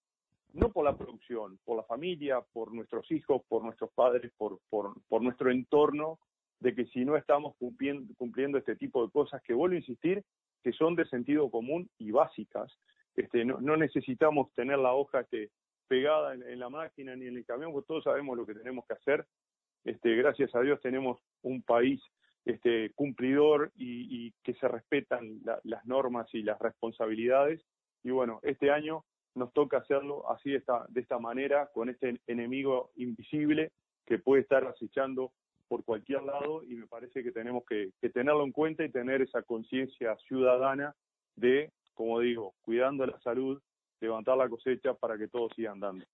no 0.54 0.72
por 0.72 0.86
la 0.86 0.98
producción, 0.98 1.60
por 1.66 1.78
la 1.78 1.84
familia, 1.84 2.42
por 2.54 2.74
nuestros 2.74 3.10
hijos, 3.12 3.42
por 3.48 3.64
nuestros 3.64 3.92
padres, 3.92 4.32
por, 4.38 4.60
por, 4.70 5.22
nuestro 5.22 5.52
entorno, 5.52 6.20
de 6.60 6.74
que 6.74 6.86
si 6.88 7.06
no 7.06 7.16
estamos 7.18 7.56
cumpliendo, 7.58 8.58
este 8.58 8.76
tipo 8.76 9.06
de 9.06 9.12
cosas, 9.12 9.42
que 9.44 9.54
vuelvo 9.54 9.76
a 9.76 9.80
insistir, 9.80 10.24
que 10.64 10.72
son 10.72 10.96
de 10.96 11.06
sentido 11.06 11.50
común 11.50 11.90
y 11.98 12.12
básicas, 12.12 12.72
este, 13.16 13.46
no, 13.46 13.78
necesitamos 13.78 14.54
tener 14.54 14.78
la 14.80 14.94
hoja 14.94 15.22
este, 15.22 15.52
pegada 15.88 16.34
en, 16.34 16.60
la 16.60 16.70
máquina 16.70 17.16
ni 17.16 17.28
en 17.28 17.38
el 17.38 17.46
camión, 17.46 17.72
porque 17.72 17.88
todos 17.88 18.04
sabemos 18.04 18.38
lo 18.38 18.46
que 18.46 18.54
tenemos 18.54 18.86
que 18.86 18.94
hacer. 18.94 19.26
Este, 19.84 20.16
gracias 20.16 20.54
a 20.56 20.62
Dios 20.62 20.82
tenemos 20.82 21.20
un 21.42 21.62
país 21.62 22.02
este, 22.46 22.92
cumplidor 22.94 23.72
y, 23.76 24.32
que 24.44 24.54
se 24.56 24.68
respetan 24.68 25.42
las 25.64 25.86
normas 25.86 26.28
y 26.34 26.44
las 26.44 26.60
responsabilidades. 26.60 27.62
Y 28.04 28.12
bueno, 28.12 28.40
este 28.44 28.72
año 28.72 29.06
nos 29.36 29.54
toca 29.54 29.78
hacerlo 29.78 30.30
así 30.32 30.52
de 30.52 30.58
esta, 30.58 30.86
de 30.90 31.02
esta 31.02 31.20
manera, 31.20 31.70
con 31.74 31.90
este 31.90 32.20
enemigo 32.28 32.92
invisible 32.96 33.72
que 34.06 34.20
puede 34.20 34.42
estar 34.42 34.66
acechando 34.66 35.32
por 35.68 35.84
cualquier 35.84 36.24
lado 36.24 36.64
y 36.64 36.76
me 36.76 36.88
parece 36.88 37.24
que 37.24 37.32
tenemos 37.32 37.64
que, 37.66 37.92
tenerlo 38.10 38.44
en 38.44 38.52
cuenta 38.52 38.84
y 38.84 38.90
tener 38.90 39.22
esa 39.22 39.42
conciencia 39.44 40.16
ciudadana 40.28 40.96
de, 41.36 41.72
como 41.94 42.20
digo, 42.20 42.54
cuidando 42.62 43.06
la 43.06 43.20
salud, 43.22 43.62
levantar 44.00 44.38
la 44.38 44.50
cosecha 44.50 44.94
para 44.94 45.18
que 45.18 45.28
todo 45.28 45.50
siga 45.56 45.72
andando. 45.72 46.06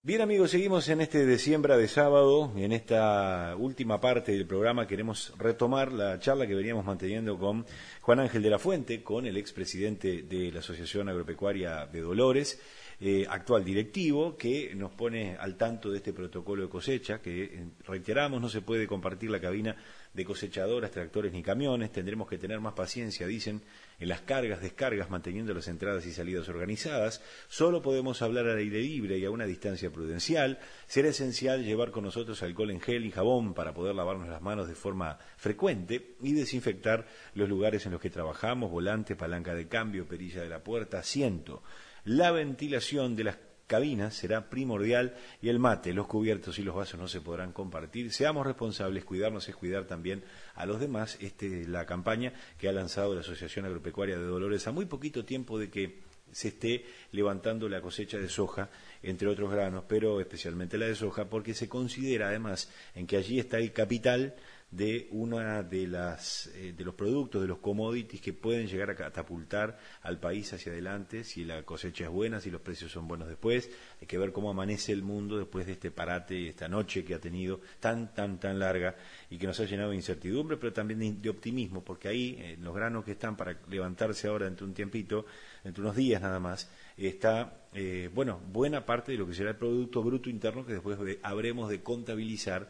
Bien 0.00 0.20
amigos, 0.20 0.52
seguimos 0.52 0.88
en 0.88 1.00
este 1.00 1.26
de 1.26 1.38
siembra 1.38 1.76
de 1.76 1.88
sábado. 1.88 2.52
En 2.56 2.72
esta 2.72 3.56
última 3.58 4.00
parte 4.00 4.32
del 4.32 4.46
programa 4.46 4.86
queremos 4.86 5.34
retomar 5.36 5.92
la 5.92 6.20
charla 6.20 6.46
que 6.46 6.54
veníamos 6.54 6.84
manteniendo 6.84 7.36
con 7.36 7.66
Juan 8.00 8.20
Ángel 8.20 8.42
de 8.42 8.50
la 8.50 8.60
Fuente, 8.60 9.02
con 9.02 9.26
el 9.26 9.36
expresidente 9.36 10.22
de 10.22 10.52
la 10.52 10.60
Asociación 10.60 11.08
Agropecuaria 11.08 11.86
de 11.86 12.00
Dolores, 12.00 12.60
eh, 13.00 13.26
actual 13.28 13.64
directivo, 13.64 14.36
que 14.36 14.74
nos 14.74 14.90
pone 14.92 15.36
al 15.36 15.56
tanto 15.56 15.90
de 15.90 15.98
este 15.98 16.12
protocolo 16.12 16.64
de 16.64 16.68
cosecha, 16.68 17.20
que 17.22 17.44
eh, 17.44 17.64
reiteramos, 17.86 18.40
no 18.40 18.48
se 18.48 18.60
puede 18.60 18.88
compartir 18.88 19.30
la 19.30 19.40
cabina 19.40 19.76
de 20.12 20.24
cosechadoras, 20.24 20.90
tractores 20.90 21.32
ni 21.32 21.40
camiones. 21.40 21.92
Tendremos 21.92 22.28
que 22.28 22.38
tener 22.38 22.58
más 22.58 22.72
paciencia, 22.72 23.28
dicen, 23.28 23.62
en 24.00 24.08
las 24.08 24.22
cargas, 24.22 24.60
descargas, 24.60 25.10
manteniendo 25.10 25.54
las 25.54 25.68
entradas 25.68 26.06
y 26.06 26.12
salidas 26.12 26.48
organizadas. 26.48 27.22
Solo 27.46 27.82
podemos 27.82 28.20
hablar 28.20 28.48
al 28.48 28.58
aire 28.58 28.80
libre 28.80 29.16
y 29.16 29.24
a 29.24 29.30
una 29.30 29.46
distancia 29.46 29.90
prudencial. 29.90 30.58
Será 30.88 31.10
esencial 31.10 31.64
llevar 31.64 31.92
con 31.92 32.02
nosotros 32.02 32.42
alcohol 32.42 32.72
en 32.72 32.80
gel 32.80 33.06
y 33.06 33.12
jabón 33.12 33.54
para 33.54 33.74
poder 33.74 33.94
lavarnos 33.94 34.28
las 34.28 34.42
manos 34.42 34.66
de 34.66 34.74
forma 34.74 35.18
frecuente 35.36 36.16
y 36.20 36.32
desinfectar 36.32 37.06
los 37.34 37.48
lugares 37.48 37.86
en 37.86 37.92
los 37.92 38.00
que 38.00 38.10
trabajamos, 38.10 38.72
volante, 38.72 39.14
palanca 39.14 39.54
de 39.54 39.68
cambio, 39.68 40.08
perilla 40.08 40.42
de 40.42 40.48
la 40.48 40.64
puerta, 40.64 40.98
asiento. 40.98 41.62
La 42.08 42.30
ventilación 42.30 43.16
de 43.16 43.24
las 43.24 43.38
cabinas 43.66 44.14
será 44.14 44.48
primordial 44.48 45.14
y 45.42 45.50
el 45.50 45.58
mate, 45.58 45.92
los 45.92 46.06
cubiertos 46.06 46.58
y 46.58 46.62
los 46.62 46.74
vasos 46.74 46.98
no 46.98 47.06
se 47.06 47.20
podrán 47.20 47.52
compartir. 47.52 48.14
Seamos 48.14 48.46
responsables, 48.46 49.04
cuidarnos 49.04 49.46
es 49.46 49.54
cuidar 49.54 49.84
también 49.84 50.24
a 50.54 50.64
los 50.64 50.80
demás. 50.80 51.18
Esta 51.20 51.44
es 51.44 51.68
la 51.68 51.84
campaña 51.84 52.32
que 52.56 52.66
ha 52.66 52.72
lanzado 52.72 53.14
la 53.14 53.20
Asociación 53.20 53.66
Agropecuaria 53.66 54.16
de 54.16 54.24
Dolores 54.24 54.66
a 54.66 54.72
muy 54.72 54.86
poquito 54.86 55.26
tiempo 55.26 55.58
de 55.58 55.68
que 55.68 55.98
se 56.32 56.48
esté 56.48 56.86
levantando 57.12 57.68
la 57.68 57.82
cosecha 57.82 58.16
de 58.16 58.30
soja, 58.30 58.70
entre 59.02 59.28
otros 59.28 59.50
granos, 59.50 59.84
pero 59.86 60.18
especialmente 60.18 60.78
la 60.78 60.86
de 60.86 60.94
soja, 60.94 61.28
porque 61.28 61.52
se 61.52 61.68
considera 61.68 62.28
además 62.28 62.70
en 62.94 63.06
que 63.06 63.18
allí 63.18 63.38
está 63.38 63.58
el 63.58 63.74
capital 63.74 64.34
de 64.70 65.08
una 65.12 65.62
de 65.62 65.86
las 65.86 66.50
eh, 66.54 66.74
de 66.76 66.84
los 66.84 66.94
productos 66.94 67.40
de 67.40 67.48
los 67.48 67.58
commodities 67.58 68.20
que 68.20 68.34
pueden 68.34 68.66
llegar 68.66 68.90
a 68.90 68.94
catapultar 68.94 69.78
al 70.02 70.20
país 70.20 70.52
hacia 70.52 70.72
adelante 70.72 71.24
si 71.24 71.44
la 71.44 71.62
cosecha 71.62 72.04
es 72.04 72.10
buena 72.10 72.38
si 72.38 72.50
los 72.50 72.60
precios 72.60 72.92
son 72.92 73.08
buenos 73.08 73.28
después. 73.28 73.70
Hay 74.00 74.06
que 74.06 74.18
ver 74.18 74.30
cómo 74.30 74.50
amanece 74.50 74.92
el 74.92 75.02
mundo 75.02 75.38
después 75.38 75.64
de 75.66 75.72
este 75.72 75.90
parate 75.90 76.48
esta 76.48 76.68
noche 76.68 77.02
que 77.02 77.14
ha 77.14 77.18
tenido 77.18 77.60
tan 77.80 78.12
tan 78.14 78.38
tan 78.38 78.58
larga 78.58 78.94
y 79.30 79.38
que 79.38 79.46
nos 79.46 79.58
ha 79.60 79.64
llenado 79.64 79.90
de 79.90 79.96
incertidumbre 79.96 80.58
pero 80.58 80.72
también 80.72 81.22
de, 81.22 81.30
optimismo 81.30 81.82
porque 81.82 82.08
ahí 82.08 82.36
en 82.38 82.62
los 82.62 82.74
granos 82.74 83.04
que 83.04 83.12
están 83.12 83.36
para 83.36 83.58
levantarse 83.70 84.28
ahora 84.28 84.46
entre 84.46 84.66
un 84.66 84.74
tiempito 84.74 85.24
entre 85.64 85.82
unos 85.82 85.96
días 85.96 86.20
nada 86.20 86.40
más 86.40 86.70
está 86.96 87.68
eh, 87.72 88.10
bueno 88.14 88.40
buena 88.52 88.84
parte 88.84 89.12
de 89.12 89.18
lo 89.18 89.26
que 89.26 89.34
será 89.34 89.50
el 89.50 89.56
producto 89.56 90.02
bruto 90.02 90.28
interno 90.28 90.66
que 90.66 90.74
después 90.74 90.98
habremos 91.22 91.70
de 91.70 91.82
contabilizar 91.82 92.68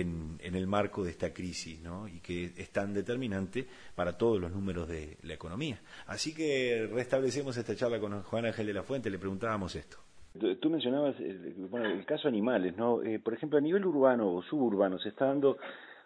en, 0.00 0.38
el 0.42 0.66
marco 0.66 1.04
de 1.04 1.10
esta 1.10 1.32
crisis, 1.32 1.80
¿no? 1.80 2.08
Y 2.08 2.20
que 2.20 2.52
es 2.56 2.70
tan 2.70 2.92
determinante 2.92 3.66
para 3.94 4.16
todos 4.16 4.40
los 4.40 4.52
números 4.52 4.88
de 4.88 5.16
la 5.22 5.34
economía. 5.34 5.80
Así 6.06 6.34
que 6.34 6.88
restablecemos 6.92 7.56
esta 7.56 7.74
charla 7.74 8.00
con 8.00 8.22
Juan 8.22 8.46
Ángel 8.46 8.66
de 8.66 8.74
la 8.74 8.82
Fuente, 8.82 9.10
le 9.10 9.18
preguntábamos 9.18 9.74
esto. 9.76 9.98
Tú 10.60 10.68
mencionabas 10.68 11.14
bueno, 11.70 11.86
el 11.86 12.04
caso 12.04 12.26
animales, 12.26 12.76
¿no? 12.76 13.02
Eh, 13.02 13.20
por 13.20 13.34
ejemplo, 13.34 13.56
a 13.56 13.60
nivel 13.60 13.86
urbano 13.86 14.34
o 14.34 14.42
suburbano 14.42 14.98
se 14.98 15.10
está 15.10 15.26
dando 15.26 15.58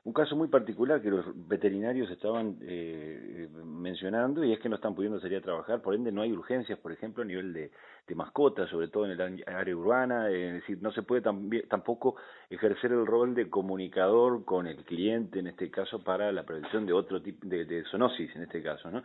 un 0.08 0.14
caso 0.14 0.34
muy 0.36 0.48
particular 0.48 1.02
que 1.02 1.10
los 1.10 1.26
veterinarios 1.46 2.10
estaban 2.10 2.56
eh, 2.62 3.46
mencionando 3.62 4.42
y 4.42 4.54
es 4.54 4.58
que 4.58 4.70
no 4.70 4.76
están 4.76 4.94
pudiendo 4.94 5.20
salir 5.20 5.36
a 5.36 5.42
trabajar, 5.42 5.82
por 5.82 5.94
ende 5.94 6.10
no 6.10 6.22
hay 6.22 6.32
urgencias, 6.32 6.78
por 6.78 6.92
ejemplo, 6.92 7.22
a 7.22 7.26
nivel 7.26 7.52
de, 7.52 7.70
mascotas, 8.14 8.70
sobre 8.70 8.88
todo 8.88 9.04
en 9.04 9.10
el 9.10 9.44
área 9.46 9.76
urbana, 9.76 10.30
es 10.30 10.54
decir, 10.54 10.78
no 10.80 10.90
se 10.92 11.02
puede 11.02 11.20
tampoco 11.68 12.16
ejercer 12.48 12.90
el 12.92 13.04
rol 13.04 13.34
de 13.34 13.50
comunicador 13.50 14.46
con 14.46 14.66
el 14.66 14.82
cliente, 14.84 15.40
en 15.40 15.48
este 15.48 15.70
caso, 15.70 16.02
para 16.02 16.32
la 16.32 16.44
prevención 16.44 16.86
de 16.86 16.94
otro 16.94 17.20
tipo 17.20 17.46
de, 17.46 17.66
de 17.66 17.84
zoonosis, 17.90 18.34
en 18.34 18.44
este 18.44 18.62
caso, 18.62 18.90
¿no? 18.90 19.02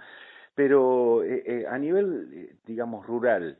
Pero 0.55 1.22
eh, 1.25 1.43
eh, 1.45 1.65
a 1.69 1.77
nivel, 1.77 2.55
digamos, 2.65 3.05
rural, 3.05 3.57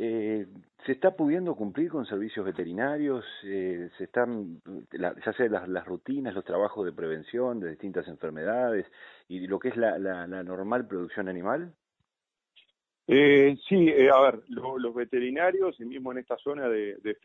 eh, 0.00 0.46
¿Se 0.86 0.92
está 0.92 1.10
pudiendo 1.10 1.56
cumplir 1.56 1.90
con 1.90 2.06
servicios 2.06 2.46
veterinarios? 2.46 3.24
Eh, 3.42 3.90
¿Se 3.98 4.04
están, 4.04 4.62
ya 4.92 5.32
sea 5.32 5.48
las, 5.48 5.84
rutinas, 5.84 6.34
los 6.34 6.44
trabajos 6.44 6.86
de 6.86 6.92
prevención 6.92 7.58
de 7.58 7.70
distintas 7.70 8.06
enfermedades 8.06 8.86
y 9.26 9.46
lo 9.48 9.58
que 9.58 9.68
es 9.68 9.76
la, 9.76 9.98
normal 10.44 10.86
producción 10.86 11.28
animal? 11.28 11.74
Eh, 13.08 13.56
sí, 13.68 13.88
eh, 13.88 14.08
a 14.10 14.20
ver, 14.20 14.40
los 14.48 14.94
veterinarios, 14.94 15.80
y 15.80 15.84
mismo 15.84 16.12
en 16.12 16.18
esta 16.18 16.36
zona 16.36 16.68
de, 16.68 16.96
de 17.02 17.16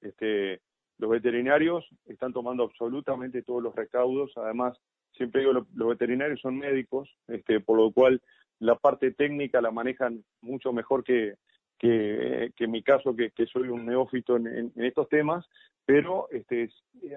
este, 0.00 0.60
los 0.98 1.10
veterinarios 1.10 1.88
están 2.06 2.32
tomando 2.32 2.64
absolutamente 2.64 3.42
todos 3.42 3.62
los 3.62 3.76
recaudos, 3.76 4.32
además, 4.36 4.76
siempre 5.12 5.42
digo, 5.42 5.52
los, 5.52 5.88
veterinarios 5.88 6.40
son 6.40 6.58
médicos, 6.58 7.08
este, 7.28 7.60
por 7.60 7.78
lo 7.78 7.92
cual 7.92 8.20
la 8.58 8.74
parte 8.74 9.12
técnica 9.12 9.60
la 9.60 9.70
manejan 9.70 10.24
mucho 10.40 10.72
mejor 10.72 11.04
que, 11.04 11.36
que, 11.82 12.52
en 12.56 12.70
mi 12.70 12.82
caso, 12.82 13.14
que, 13.16 13.32
soy 13.46 13.68
un 13.68 13.84
neófito 13.84 14.36
en, 14.36 14.72
estos 14.76 15.08
temas, 15.08 15.44
pero, 15.84 16.28
este, 16.30 16.70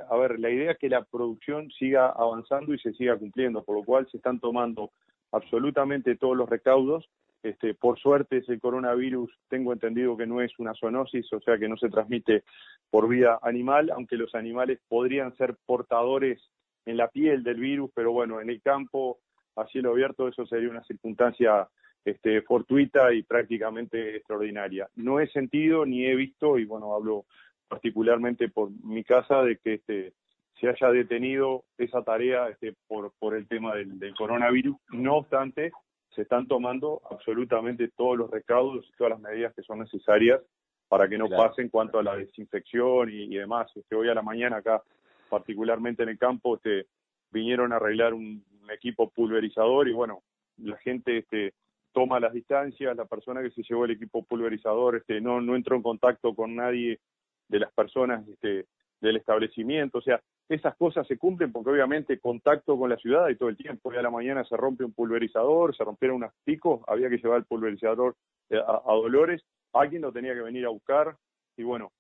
a 0.10 0.18
ver, 0.18 0.40
la 0.40 0.50
idea 0.50 0.72
es 0.72 0.80
que 0.80 0.90
la 0.90 1.04
producción 1.04 1.70
siga 1.70 2.10
avanzando 2.10 2.74
y 2.74 2.80
se 2.80 2.94
siga 2.94 3.16
cumpliendo, 3.16 3.64
por 3.64 3.78
lo 3.78 3.84
cual 3.84 4.08
se 4.10 4.18
están 4.18 4.40
tomando 4.40 4.92
absolutamente 5.32 6.16
todos 6.16 6.36
los 6.36 6.50
recaudos. 6.50 7.08
Este, 7.44 7.76
por 7.76 8.00
suerte, 8.00 8.38
ese 8.38 8.60
coronavirus, 8.60 9.32
tengo 9.50 9.72
entendido 9.72 10.18
que 10.18 10.26
no 10.26 10.42
es 10.42 10.52
una 10.58 10.74
zoonosis, 10.74 11.32
o 11.32 11.42
sea 11.42 11.60
que 11.60 11.70
no 11.70 11.78
se 11.78 11.90
transmite 11.90 12.44
por 12.90 13.08
vía 13.08 13.38
animal, 13.44 13.92
aunque 13.92 14.18
los 14.18 14.34
animales 14.34 14.80
podrían 14.88 15.36
ser 15.38 15.56
portadores 15.68 16.42
en 16.88 16.98
la 16.98 17.08
piel 17.10 17.44
del 17.44 17.60
virus, 17.60 17.92
pero 17.94 18.12
bueno, 18.12 18.42
en 18.42 18.50
el 18.50 18.64
campo, 18.64 19.20
a 19.56 19.68
cielo 19.68 19.92
abierto, 19.92 20.28
eso 20.28 20.48
sería 20.48 20.72
una 20.72 20.84
circunstancia 20.86 21.68
este, 22.06 22.42
fortuita 22.44 23.14
y 23.14 23.24
prácticamente 23.24 24.18
extraordinaria. 24.18 24.88
No 24.96 25.20
he 25.20 25.28
sentido 25.28 25.86
ni 25.86 26.06
he 26.06 26.16
visto, 26.16 26.58
y 26.60 26.66
bueno, 26.66 26.94
hablo 26.94 27.26
particularmente 27.68 28.48
por 28.48 28.70
mi 28.84 29.04
casa, 29.04 29.42
de 29.42 29.58
que 29.58 29.74
este, 29.74 30.14
se 30.60 30.70
haya 30.70 30.92
detenido 30.92 31.66
esa 31.78 32.04
tarea 32.04 32.48
este, 32.50 32.76
por, 32.88 33.12
por 33.20 33.36
el 33.36 33.48
tema 33.48 33.76
del, 33.76 34.14
coronavirus. 34.16 34.78
No 34.92 35.18
obstante, 35.18 35.72
se 36.16 36.22
están 36.22 36.48
tomando 36.48 37.02
absolutamente 37.10 37.90
todos 37.90 38.18
los 38.18 38.30
recaudos 38.30 38.86
y 38.88 38.98
todas 38.98 39.12
las 39.12 39.20
medidas 39.20 39.54
que 39.56 39.64
son 39.64 39.80
necesarias 39.80 40.42
para 40.88 41.10
que 41.10 41.18
no 41.18 41.28
pase 41.28 41.64
en 41.64 41.70
cuanto 41.70 41.98
a 41.98 42.04
la 42.04 42.16
desinfección 42.16 43.10
y, 43.10 43.36
demás. 43.36 43.70
Este, 43.76 43.96
hoy 43.96 44.10
a 44.10 44.14
la 44.14 44.22
mañana 44.22 44.58
acá, 44.58 44.84
particularmente 45.30 46.04
en 46.04 46.10
el 46.10 46.20
campo, 46.20 46.56
este, 46.56 46.86
vinieron 47.32 47.74
a 47.74 47.78
arreglar 47.78 48.14
un, 48.14 48.44
equipo 48.68 49.12
pulverizador 49.12 49.88
y 49.88 49.94
bueno, 49.94 50.24
la 50.58 50.76
gente 50.78 51.20
este, 51.20 51.54
toma 51.96 52.20
las 52.20 52.34
distancias, 52.34 52.96
la 52.98 53.06
persona 53.06 53.42
que 53.42 53.52
se 53.52 53.64
llevó 53.64 53.86
el 53.86 53.92
equipo 53.92 54.22
pulverizador 54.26 54.98
este, 54.98 55.22
no, 55.22 55.40
no 55.40 55.56
entró 55.56 55.78
en 55.78 55.82
contacto 55.82 56.36
con 56.36 56.54
nadie 56.54 57.00
de 57.48 57.60
las 57.60 57.72
personas 57.72 58.28
este, 58.28 58.66
del 59.00 59.16
establecimiento, 59.16 60.00
o 60.00 60.02
sea, 60.02 60.22
esas 60.50 60.76
cosas 60.76 61.08
se 61.08 61.18
cumplen 61.18 61.54
porque 61.54 61.72
obviamente 61.72 62.20
contacto 62.20 62.78
con 62.78 62.90
la 62.90 62.98
ciudad 62.98 63.30
y 63.30 63.38
todo 63.38 63.48
el 63.48 63.56
tiempo, 63.56 63.90
hoy 63.90 63.96
a 63.96 64.02
la 64.02 64.10
mañana 64.10 64.44
se 64.44 64.58
rompe 64.58 64.84
un 64.84 64.92
pulverizador, 64.92 65.74
se 65.74 65.86
rompieron 65.86 66.18
unos 66.18 66.34
picos, 66.44 66.82
había 66.86 67.10
que 67.10 67.18
llevar 67.18 67.38
el 67.38 67.46
pulverizador 67.46 68.18
eh, 68.50 68.60
a, 68.60 68.94
Dolores, 68.94 69.42
alguien 69.72 70.02
lo 70.02 70.12
tenía 70.12 70.34
que 70.34 70.42
venir 70.42 70.66
a 70.66 70.70
buscar 70.70 71.16
y 71.56 71.64
bueno, 71.64 71.94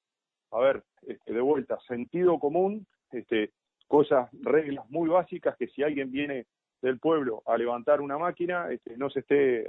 a 0.52 0.60
ver, 0.60 0.84
este, 1.08 1.32
de 1.34 1.42
vuelta, 1.42 1.80
sentido 1.88 2.38
común, 2.38 2.86
este, 3.14 3.52
cosas, 3.88 4.30
reglas 4.42 4.90
muy 4.90 5.08
básicas 5.08 5.56
que 5.56 5.68
si 5.68 5.84
alguien 5.84 6.12
viene 6.12 6.48
del 6.82 7.00
pueblo 7.00 7.42
a 7.46 7.58
levantar 7.58 8.02
una 8.02 8.18
máquina, 8.18 8.72
este, 8.72 8.98
no 8.98 9.10
se 9.10 9.22
esté 9.22 9.68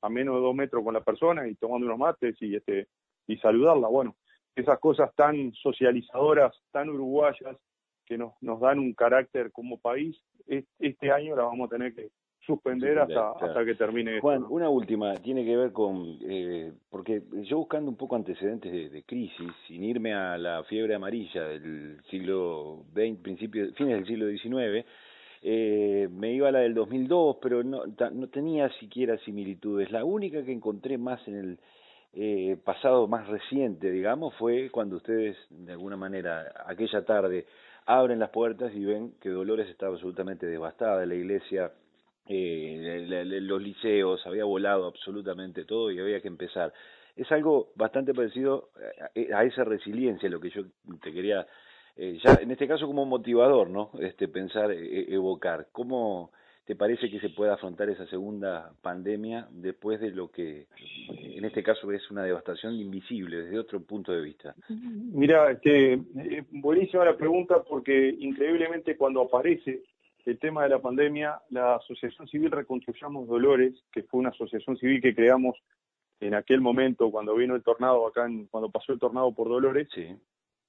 a, 0.00 0.08
menos 0.08 0.36
de 0.36 0.40
dos 0.42 0.54
metros 0.54 0.84
con 0.84 0.94
la 0.94 1.00
persona 1.00 1.46
y 1.48 1.54
tomando 1.54 1.86
unos 1.86 1.98
mates 1.98 2.36
y, 2.40 2.54
este, 2.54 2.88
y 3.26 3.36
saludarla. 3.38 3.88
Bueno, 3.88 4.16
esas 4.54 4.78
cosas 4.78 5.14
tan 5.14 5.52
socializadoras, 5.54 6.54
tan 6.70 6.90
uruguayas, 6.90 7.56
que 8.04 8.18
nos, 8.18 8.34
nos 8.40 8.60
dan 8.60 8.78
un 8.78 8.94
carácter 8.94 9.52
como 9.52 9.78
país, 9.78 10.20
este 10.46 11.10
año 11.10 11.36
la 11.36 11.44
vamos 11.44 11.68
a 11.68 11.76
tener 11.76 11.94
que 11.94 12.10
suspender 12.44 12.98
hasta, 12.98 13.30
hasta 13.32 13.64
que 13.64 13.74
termine 13.74 14.20
Juan, 14.20 14.44
una 14.48 14.68
última, 14.68 15.14
tiene 15.16 15.44
que 15.44 15.56
ver 15.56 15.72
con, 15.72 16.18
eh, 16.22 16.72
porque 16.90 17.22
yo 17.44 17.58
buscando 17.58 17.90
un 17.90 17.96
poco 17.96 18.16
antecedentes 18.16 18.90
de, 18.90 19.02
crisis, 19.04 19.52
sin 19.66 19.84
irme 19.84 20.12
a 20.12 20.36
la 20.36 20.64
fiebre 20.64 20.94
amarilla 20.94 21.44
del 21.44 22.02
siglo 22.10 22.84
XX, 22.92 23.18
principio, 23.22 23.72
fines 23.74 23.94
del 23.94 24.06
siglo 24.06 24.28
XIX, 24.28 24.84
eh, 25.44 26.08
me 26.10 26.32
iba 26.32 26.48
a 26.48 26.52
la 26.52 26.60
del 26.60 26.74
2002, 26.74 27.38
pero 27.42 27.64
no, 27.64 27.82
no 27.86 28.28
tenía 28.28 28.68
siquiera 28.78 29.18
similitudes. 29.18 29.90
La 29.90 30.04
única 30.04 30.44
que 30.44 30.52
encontré 30.52 30.98
más 30.98 31.26
en 31.26 31.36
el 31.36 31.58
eh, 32.14 32.56
pasado 32.64 33.08
más 33.08 33.26
reciente, 33.26 33.90
digamos, 33.90 34.34
fue 34.36 34.70
cuando 34.70 34.96
ustedes, 34.96 35.36
de 35.50 35.72
alguna 35.72 35.96
manera, 35.96 36.52
aquella 36.66 37.04
tarde, 37.04 37.46
abren 37.86 38.20
las 38.20 38.30
puertas 38.30 38.72
y 38.72 38.84
ven 38.84 39.14
que 39.20 39.30
Dolores 39.30 39.68
estaba 39.68 39.92
absolutamente 39.92 40.46
devastada, 40.46 41.04
la 41.04 41.14
iglesia, 41.14 41.72
eh, 42.28 43.40
los 43.40 43.60
liceos, 43.60 44.24
había 44.26 44.44
volado 44.44 44.86
absolutamente 44.86 45.64
todo 45.64 45.90
y 45.90 45.98
había 45.98 46.20
que 46.20 46.28
empezar. 46.28 46.72
Es 47.16 47.30
algo 47.32 47.72
bastante 47.74 48.14
parecido 48.14 48.68
a 49.34 49.44
esa 49.44 49.64
resiliencia, 49.64 50.30
lo 50.30 50.40
que 50.40 50.50
yo 50.50 50.62
te 51.02 51.12
quería, 51.12 51.46
eh, 51.96 52.18
ya 52.22 52.34
en 52.40 52.50
este 52.50 52.66
caso 52.66 52.86
como 52.86 53.04
motivador, 53.04 53.68
¿no? 53.70 53.90
Este, 54.00 54.28
pensar, 54.28 54.70
e, 54.72 55.12
evocar. 55.12 55.68
¿Cómo, 55.72 56.30
te 56.64 56.76
parece 56.76 57.10
que 57.10 57.18
se 57.18 57.30
pueda 57.30 57.54
afrontar 57.54 57.90
esa 57.90 58.06
segunda 58.06 58.72
pandemia 58.82 59.48
después 59.50 60.00
de 60.00 60.10
lo 60.10 60.30
que 60.30 60.66
en 61.08 61.44
este 61.44 61.62
caso 61.62 61.90
es 61.90 62.08
una 62.10 62.22
devastación 62.22 62.74
invisible 62.74 63.42
desde 63.42 63.58
otro 63.58 63.80
punto 63.80 64.12
de 64.12 64.20
vista? 64.20 64.54
Mira, 64.68 65.50
este, 65.50 65.94
eh, 65.94 66.44
buenísima 66.50 67.04
la 67.04 67.16
pregunta 67.16 67.62
porque 67.62 68.14
increíblemente 68.18 68.96
cuando 68.96 69.22
aparece 69.22 69.82
el 70.24 70.38
tema 70.38 70.62
de 70.62 70.68
la 70.68 70.78
pandemia, 70.78 71.40
la 71.50 71.74
Asociación 71.76 72.28
Civil 72.28 72.52
Reconstruyamos 72.52 73.26
Dolores, 73.26 73.74
que 73.92 74.04
fue 74.04 74.20
una 74.20 74.30
asociación 74.30 74.76
civil 74.76 75.02
que 75.02 75.16
creamos 75.16 75.56
en 76.20 76.34
aquel 76.34 76.60
momento 76.60 77.10
cuando 77.10 77.34
vino 77.34 77.56
el 77.56 77.64
tornado 77.64 78.06
acá, 78.06 78.26
en, 78.26 78.46
cuando 78.46 78.70
pasó 78.70 78.92
el 78.92 79.00
tornado 79.00 79.34
por 79.34 79.48
Dolores, 79.48 79.88
sí 79.92 80.16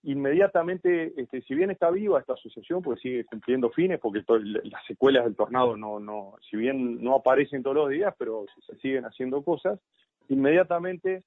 inmediatamente, 0.04 1.14
este, 1.18 1.42
si 1.44 1.56
bien 1.56 1.72
está 1.72 1.90
viva 1.90 2.20
esta 2.20 2.34
asociación, 2.34 2.82
pues 2.82 3.00
sigue 3.00 3.24
cumpliendo 3.26 3.70
fines, 3.70 4.00
porque 4.00 4.24
las 4.64 4.86
secuelas 4.86 5.24
del 5.24 5.36
tornado 5.36 5.78
no, 5.78 6.00
no, 6.00 6.36
si 6.50 6.58
bien 6.58 7.02
no 7.02 7.16
aparecen 7.16 7.64
todos 7.64 7.76
los 7.78 7.90
días, 7.90 8.14
pero 8.18 8.46
se 8.68 8.76
siguen 8.78 9.06
haciendo 9.06 9.42
cosas, 9.42 9.80
inmediatamente 10.28 11.24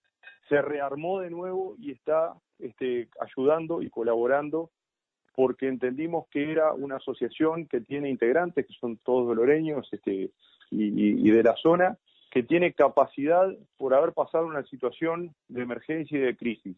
se 0.49 0.61
rearmó 0.61 1.21
de 1.21 1.31
nuevo 1.31 1.75
y 1.79 1.93
está 1.93 2.35
este, 2.59 3.09
ayudando 3.21 3.83
y 3.83 3.91
colaborando 3.91 4.71
porque 5.35 5.69
entendimos 5.69 6.29
que 6.29 6.51
era 6.51 6.73
una 6.73 6.97
asociación 6.97 7.67
que 7.67 7.81
tiene 7.81 8.09
integrantes, 8.09 8.67
que 8.67 8.73
son 8.75 8.97
todos 8.99 9.27
doloreños 9.27 9.87
este, 9.93 10.31
y, 10.71 11.29
y 11.29 11.31
de 11.31 11.43
la 11.43 11.55
zona, 11.57 11.99
que 12.31 12.43
tiene 12.43 12.73
capacidad 12.73 13.47
por 13.77 13.95
haber 13.95 14.13
pasado 14.13 14.47
una 14.47 14.63
situación 14.65 15.35
de 15.49 15.63
emergencia 15.63 16.19
y 16.19 16.23
de 16.23 16.37
crisis 16.37 16.77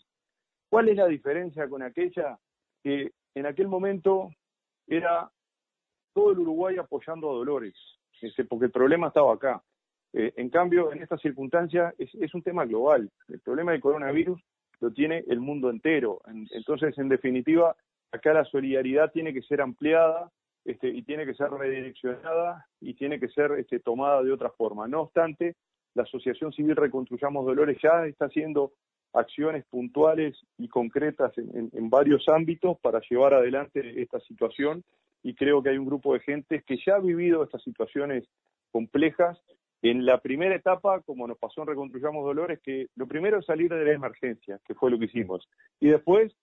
¿Cuál 0.69 0.89
es 0.89 0.97
la 0.97 1.07
diferencia 1.07 1.69
con 1.69 1.83
aquella 1.83 2.39
que 2.83 3.13
en 3.35 3.47
aquel 3.47 3.69
momento 3.69 4.31
era 4.87 5.31
todo 6.13 6.33
el 6.33 6.41
Uruguay 6.41 6.77
apoyando 6.77 7.31
a 7.31 7.35
Dolores? 7.35 7.75
Este, 8.21 8.45
porque 8.45 8.67
el 8.67 8.73
problema 8.73 9.09
estaba 9.09 9.33
acá. 9.33 9.63
Eh, 10.13 10.33
en 10.37 10.51
cambio, 10.51 10.93
en 10.93 11.03
esta 11.03 11.19
circunstancia 11.19 11.95
es, 11.99 12.35
un 12.35 12.43
tema 12.43 12.65
global. 12.65 13.11
El 13.29 13.41
problema 13.41 13.73
del 13.73 13.81
coronavirus 13.81 14.41
lo 14.81 14.93
tiene 14.93 15.25
el 15.29 15.41
mundo 15.41 15.71
entero. 15.71 16.21
entonces, 16.51 16.97
en 16.99 17.09
definitiva, 17.09 17.77
acá 18.13 18.33
la 18.33 18.45
solidaridad 18.45 19.11
tiene 19.13 19.33
que 19.33 19.43
ser 19.43 19.61
ampliada 19.61 20.31
este, 20.65 20.89
y 20.89 21.03
tiene 21.03 21.27
que 21.27 21.35
ser 21.35 21.51
redireccionada 21.51 22.67
y 22.81 22.95
tiene 22.95 23.19
que 23.19 23.29
ser 23.29 23.53
este, 23.53 23.81
tomada 23.81 24.23
de 24.23 24.33
otra 24.33 24.51
forma. 24.51 24.87
No 24.89 25.03
obstante, 25.03 25.57
la 25.95 26.05
Asociación 26.05 26.53
Civil 26.53 26.77
Reconstruyamos 26.77 27.45
Dolores 27.45 27.79
ya 27.83 28.07
está 28.07 28.27
haciendo 28.27 28.73
acciones 29.19 29.65
puntuales 29.67 30.37
y 30.59 30.69
concretas 30.69 31.33
en, 31.37 31.91
varios 31.91 32.29
ámbitos 32.29 32.79
para 32.81 33.01
llevar 33.09 33.35
adelante 33.35 34.01
esta 34.01 34.21
situación 34.21 34.85
y 35.23 35.35
creo 35.35 35.63
que 35.63 35.71
hay 35.71 35.79
un 35.79 35.87
grupo 35.87 36.15
de 36.15 36.21
gente 36.21 36.63
que 36.67 36.79
ya 36.85 36.97
ha 36.97 37.01
vivido 37.01 37.43
estas 37.43 37.63
situaciones 37.63 38.25
complejas. 38.71 39.39
En 39.83 40.05
la 40.07 40.19
primera 40.19 40.55
etapa, 40.55 41.01
como 41.03 41.27
nos 41.27 41.39
pasó 41.39 41.63
en 41.63 41.69
Reconstruyamos 41.69 42.25
Dolores, 42.25 42.61
que 42.61 42.87
lo 42.97 43.07
primero 43.07 43.39
es 43.39 43.47
salir 43.47 43.71
de 43.71 43.85
la 43.85 43.93
emergencia, 43.93 44.59
que 44.67 44.75
fue 44.75 44.91
lo 44.91 44.99
que 44.99 45.05
hicimos, 45.05 45.49
y 45.81 45.89
después 45.89 46.35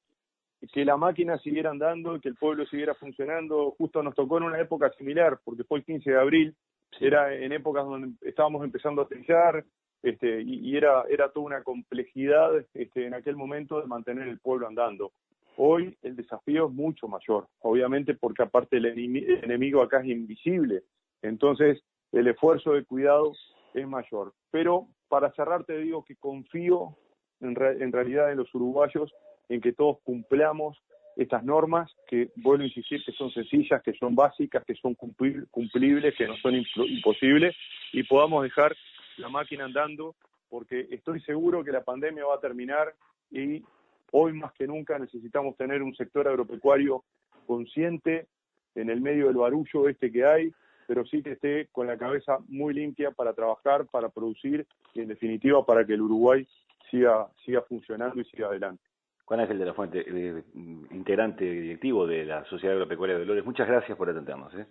que 0.72 0.86
la 0.86 0.98
máquina 0.98 1.38
siguiera 1.40 1.70
andando 1.70 2.20
que 2.20 2.30
el 2.30 2.36
pueblo 2.36 2.66
siguiera 2.66 2.96
funcionando. 2.96 3.72
Justo 3.78 4.02
nos 4.04 4.16
tocó 4.16 4.38
en 4.38 4.46
una 4.46 4.60
época 4.60 4.92
similar, 4.98 5.40
porque 5.44 5.64
fue 5.64 5.80
el 5.80 5.86
15 5.86 6.10
de 6.10 6.20
abril, 6.20 6.56
era 7.00 7.34
en 7.36 7.52
épocas 7.52 7.86
donde 7.86 8.16
estábamos 8.22 8.64
empezando 8.64 9.02
a 9.02 9.08
trillar, 9.08 9.66
este, 10.04 10.42
y, 10.42 10.76
era, 10.76 11.04
era 11.10 11.30
toda 11.30 11.46
una 11.46 11.64
complejidad 11.64 12.52
este, 12.74 13.06
en 13.06 13.14
aquel 13.14 13.36
momento 13.36 13.82
de 13.82 13.88
mantener 13.88 14.28
el 14.28 14.40
pueblo 14.40 14.68
andando. 14.68 15.12
Hoy 15.58 15.98
el 16.02 16.16
desafío 16.16 16.68
es 16.68 16.74
mucho 16.74 17.08
mayor, 17.08 17.48
obviamente 17.60 18.14
porque 18.14 18.44
aparte 18.44 18.78
el, 18.78 18.86
enemigo 18.86 19.82
acá 19.82 20.02
es 20.02 20.08
invisible, 20.08 20.84
entonces 21.22 21.82
el 22.12 22.28
esfuerzo 22.28 22.74
de 22.74 22.84
cuidado 22.84 23.32
es 23.74 23.88
mayor. 23.88 24.34
Pero 24.52 24.88
para 25.08 25.32
cerrar 25.32 25.64
te 25.64 25.78
digo 25.78 26.04
que 26.04 26.18
confío 26.18 26.98
en, 27.40 27.56
en 27.82 27.92
realidad 27.92 28.32
en 28.32 28.38
los 28.38 28.54
uruguayos, 28.54 29.14
en 29.50 29.62
que 29.62 29.74
todos 29.74 30.00
cumplamos 30.04 30.78
estas 31.16 31.44
normas, 31.44 31.90
que 32.08 32.30
vuelvo 32.36 32.64
a 32.64 32.68
insistir 32.68 33.04
que 33.06 33.12
son 33.14 33.32
sencillas, 33.32 33.82
que 33.82 33.94
son 33.94 34.16
básicas, 34.16 34.64
que 34.66 34.76
son 34.76 34.96
cumplibles, 34.96 36.16
que 36.18 36.28
no 36.28 36.36
son 36.38 36.56
imposibles, 36.56 37.56
y 37.94 38.04
podamos 38.04 38.44
dejar 38.44 38.76
la 39.18 39.30
máquina 39.30 39.66
andando, 39.66 40.16
porque 40.50 40.88
estoy 40.92 41.22
seguro 41.22 41.64
que 41.64 41.72
la 41.72 41.84
pandemia 41.84 42.26
va 42.26 42.36
a 42.36 42.40
terminar 42.40 42.94
y 43.32 43.64
hoy 44.12 44.34
más 44.34 44.54
que 44.54 44.68
nunca 44.68 44.98
necesitamos 45.00 45.58
tener 45.58 45.82
un 45.82 45.96
sector 45.96 46.28
agropecuario 46.28 47.04
consciente 47.48 48.28
en 48.76 48.90
el 48.90 49.02
medio 49.02 49.28
del 49.28 49.38
barullo 49.38 49.90
este 49.90 50.12
que 50.12 50.26
hay, 50.26 50.54
pero 50.88 51.06
sí 51.06 51.24
que 51.24 51.34
esté 51.34 51.68
con 51.72 51.88
la 51.88 51.98
cabeza 51.98 52.38
muy 52.48 52.74
limpia 52.74 53.12
para 53.12 53.34
trabajar, 53.34 53.86
para 53.88 54.10
producir 54.10 54.66
y 54.94 55.02
en 55.02 55.08
definitiva 55.08 55.66
para 55.66 55.86
que 55.86 55.94
el 55.94 56.02
Uruguay 56.02 56.48
siga, 56.92 57.28
siga 57.44 57.62
funcionando 57.64 58.20
y 58.20 58.26
siga 58.26 58.48
adelante. 58.48 58.84
Juan 59.26 59.40
Ángel 59.40 59.58
de 59.58 59.66
la 59.66 59.74
Fuente, 59.74 60.06
eh, 60.08 60.44
integrante 60.92 61.44
directivo 61.46 62.06
de 62.06 62.26
la 62.26 62.46
Sociedad 62.46 62.76
Agropecuaria 62.76 63.16
de 63.16 63.22
Dolores, 63.22 63.44
muchas 63.44 63.68
gracias 63.68 63.98
por 63.98 64.10
atendernos. 64.10 64.54
¿eh? 64.54 64.68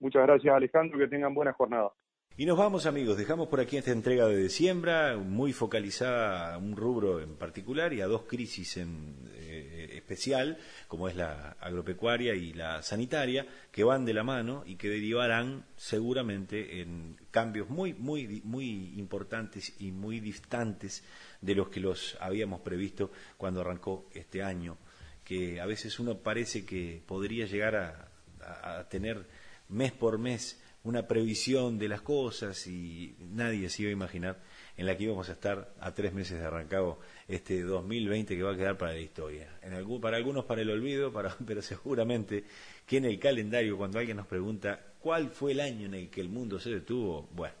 Muchas 0.00 0.26
gracias 0.26 0.54
Alejandro, 0.54 0.98
que 0.98 1.08
tengan 1.08 1.32
buena 1.32 1.54
jornada. 1.54 1.90
Y 2.36 2.46
nos 2.46 2.56
vamos 2.56 2.86
amigos, 2.86 3.18
dejamos 3.18 3.48
por 3.48 3.60
aquí 3.60 3.76
esta 3.76 3.90
entrega 3.90 4.26
de 4.26 4.48
siembra, 4.48 5.18
muy 5.18 5.52
focalizada 5.52 6.54
a 6.54 6.58
un 6.58 6.74
rubro 6.74 7.20
en 7.20 7.34
particular 7.36 7.92
y 7.92 8.00
a 8.00 8.06
dos 8.06 8.22
crisis 8.22 8.78
en 8.78 9.14
eh, 9.34 9.90
especial, 9.96 10.56
como 10.88 11.08
es 11.08 11.16
la 11.16 11.56
agropecuaria 11.60 12.34
y 12.34 12.54
la 12.54 12.82
sanitaria, 12.82 13.46
que 13.70 13.84
van 13.84 14.06
de 14.06 14.14
la 14.14 14.22
mano 14.22 14.62
y 14.64 14.76
que 14.76 14.88
derivarán 14.88 15.66
seguramente 15.76 16.80
en 16.80 17.16
cambios 17.30 17.68
muy, 17.68 17.92
muy, 17.94 18.40
muy 18.44 18.94
importantes 18.96 19.74
y 19.78 19.90
muy 19.90 20.20
distantes 20.20 21.04
de 21.42 21.54
los 21.54 21.68
que 21.68 21.80
los 21.80 22.16
habíamos 22.20 22.60
previsto 22.62 23.10
cuando 23.36 23.60
arrancó 23.60 24.08
este 24.14 24.42
año, 24.42 24.78
que 25.24 25.60
a 25.60 25.66
veces 25.66 25.98
uno 25.98 26.16
parece 26.16 26.64
que 26.64 27.02
podría 27.04 27.44
llegar 27.44 27.76
a 27.76 28.88
tener 28.88 29.26
mes 29.68 29.92
por 29.92 30.18
mes 30.18 30.58
una 30.82 31.06
previsión 31.06 31.78
de 31.78 31.88
las 31.88 32.00
cosas 32.00 32.66
y 32.66 33.14
nadie 33.20 33.68
se 33.68 33.82
iba 33.82 33.90
a 33.90 33.92
imaginar 33.92 34.40
en 34.76 34.86
la 34.86 34.96
que 34.96 35.04
íbamos 35.04 35.28
a 35.28 35.32
estar 35.32 35.74
a 35.78 35.92
tres 35.92 36.14
meses 36.14 36.38
de 36.38 36.46
arrancado 36.46 36.98
este 37.28 37.62
2020 37.62 38.34
que 38.34 38.42
va 38.42 38.52
a 38.52 38.56
quedar 38.56 38.78
para 38.78 38.92
la 38.92 39.00
historia. 39.00 39.58
En 39.62 39.74
algún, 39.74 40.00
para 40.00 40.16
algunos 40.16 40.46
para 40.46 40.62
el 40.62 40.70
olvido, 40.70 41.12
para, 41.12 41.36
pero 41.46 41.60
seguramente 41.60 42.44
que 42.86 42.96
en 42.96 43.04
el 43.04 43.18
calendario 43.18 43.76
cuando 43.76 43.98
alguien 43.98 44.16
nos 44.16 44.26
pregunta 44.26 44.80
cuál 45.00 45.30
fue 45.30 45.52
el 45.52 45.60
año 45.60 45.86
en 45.86 45.94
el 45.94 46.10
que 46.10 46.22
el 46.22 46.30
mundo 46.30 46.58
se 46.58 46.70
detuvo, 46.70 47.28
bueno, 47.32 47.54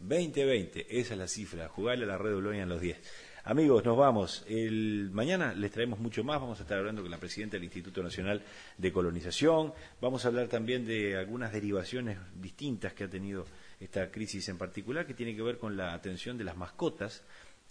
2020, 0.00 0.98
esa 0.98 1.14
es 1.14 1.18
la 1.18 1.28
cifra, 1.28 1.68
jugarle 1.68 2.04
a 2.04 2.08
la 2.08 2.18
red 2.18 2.32
de 2.32 2.58
en 2.58 2.68
los 2.68 2.80
10. 2.80 2.98
Amigos, 3.44 3.84
nos 3.84 3.96
vamos. 3.96 4.44
El, 4.48 5.10
mañana 5.12 5.52
les 5.52 5.72
traemos 5.72 5.98
mucho 5.98 6.22
más. 6.22 6.40
Vamos 6.40 6.60
a 6.60 6.62
estar 6.62 6.78
hablando 6.78 7.02
con 7.02 7.10
la 7.10 7.18
presidenta 7.18 7.56
del 7.56 7.64
Instituto 7.64 8.00
Nacional 8.00 8.40
de 8.78 8.92
Colonización. 8.92 9.72
Vamos 10.00 10.24
a 10.24 10.28
hablar 10.28 10.46
también 10.46 10.86
de 10.86 11.16
algunas 11.16 11.52
derivaciones 11.52 12.18
distintas 12.40 12.92
que 12.92 13.02
ha 13.02 13.10
tenido 13.10 13.44
esta 13.80 14.12
crisis 14.12 14.48
en 14.48 14.58
particular, 14.58 15.06
que 15.06 15.14
tiene 15.14 15.34
que 15.34 15.42
ver 15.42 15.58
con 15.58 15.76
la 15.76 15.92
atención 15.92 16.38
de 16.38 16.44
las 16.44 16.56
mascotas 16.56 17.24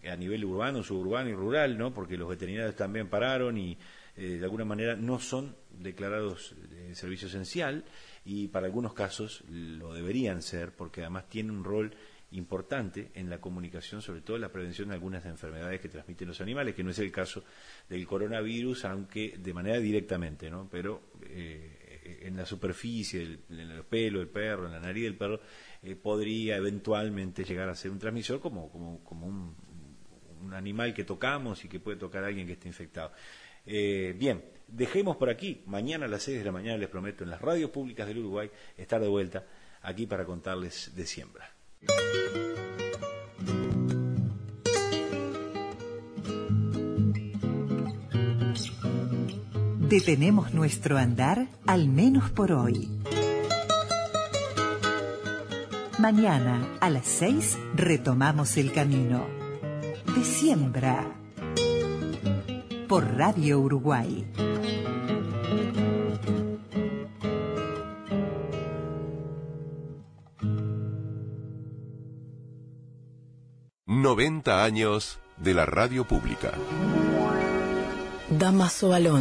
a 0.03 0.13
nivel 0.17 0.43
urbano, 0.43 0.83
suburbano 0.83 1.29
y 1.29 1.35
rural, 1.35 1.77
¿no? 1.77 1.93
Porque 1.93 2.17
los 2.17 2.27
veterinarios 2.27 2.75
también 2.75 3.07
pararon 3.07 3.57
y 3.57 3.77
eh, 4.17 4.39
de 4.39 4.43
alguna 4.43 4.65
manera 4.65 4.97
no 4.97 5.19
son 5.19 5.55
declarados 5.69 6.53
de 6.69 6.93
servicio 6.95 7.29
esencial 7.29 7.85
y 8.25 8.49
para 8.49 8.65
algunos 8.65 8.93
casos 8.93 9.41
lo 9.49 9.93
deberían 9.93 10.41
ser 10.41 10.73
porque 10.73 10.99
además 10.99 11.29
tienen 11.29 11.55
un 11.55 11.63
rol 11.63 11.93
importante 12.31 13.11
en 13.13 13.29
la 13.29 13.39
comunicación, 13.39 14.01
sobre 14.01 14.21
todo 14.21 14.37
en 14.37 14.41
la 14.41 14.51
prevención 14.51 14.89
de 14.89 14.95
algunas 14.95 15.25
enfermedades 15.25 15.81
que 15.81 15.89
transmiten 15.89 16.27
los 16.27 16.41
animales, 16.41 16.75
que 16.75 16.83
no 16.83 16.91
es 16.91 16.99
el 16.99 17.11
caso 17.11 17.43
del 17.89 18.05
coronavirus, 18.05 18.85
aunque 18.85 19.37
de 19.37 19.53
manera 19.53 19.79
directamente, 19.79 20.49
¿no? 20.49 20.67
Pero 20.71 21.11
eh, 21.23 22.19
en 22.21 22.35
la 22.37 22.45
superficie, 22.45 23.39
en 23.49 23.59
el 23.59 23.83
pelo 23.83 24.19
del 24.19 24.29
perro, 24.29 24.65
en 24.65 24.71
la 24.71 24.79
nariz 24.79 25.03
del 25.03 25.15
perro, 25.15 25.41
eh, 25.83 25.95
podría 25.95 26.57
eventualmente 26.57 27.43
llegar 27.43 27.69
a 27.69 27.75
ser 27.75 27.91
un 27.91 27.99
transmisor 27.99 28.39
como, 28.39 28.71
como, 28.71 29.03
como 29.03 29.27
un, 29.27 29.71
animal 30.53 30.91
que 30.93 31.03
tocamos 31.03 31.63
y 31.63 31.69
que 31.69 31.79
puede 31.79 31.97
tocar 31.97 32.23
a 32.23 32.27
alguien 32.27 32.47
que 32.47 32.53
esté 32.53 32.67
infectado. 32.67 33.11
Eh, 33.63 34.15
bien, 34.17 34.43
dejemos 34.67 35.15
por 35.15 35.29
aquí. 35.29 35.61
Mañana 35.67 36.05
a 36.05 36.09
las 36.09 36.23
6 36.23 36.39
de 36.39 36.43
la 36.43 36.51
mañana 36.51 36.77
les 36.77 36.89
prometo 36.89 37.23
en 37.23 37.29
las 37.29 37.39
radios 37.39 37.69
públicas 37.69 38.07
del 38.07 38.17
Uruguay 38.17 38.49
estar 38.75 38.99
de 38.99 39.07
vuelta 39.07 39.45
aquí 39.83 40.07
para 40.07 40.25
contarles 40.25 40.95
de 40.95 41.05
siembra. 41.05 41.60
Detenemos 49.91 50.53
nuestro 50.53 50.97
andar 50.97 51.49
al 51.67 51.89
menos 51.89 52.29
por 52.31 52.53
hoy. 52.53 52.89
Mañana 55.99 56.65
a 56.79 56.89
las 56.89 57.05
seis 57.05 57.57
retomamos 57.75 58.55
el 58.55 58.71
camino. 58.71 59.27
De 60.15 60.23
siembra. 60.23 61.13
Por 62.87 63.17
Radio 63.17 63.59
Uruguay. 63.59 64.25
90 74.11 74.65
años 74.65 75.19
de 75.37 75.53
la 75.53 75.65
radio 75.65 76.03
pública. 76.03 76.51
Damaso 78.29 78.93
Alonso. 78.93 79.19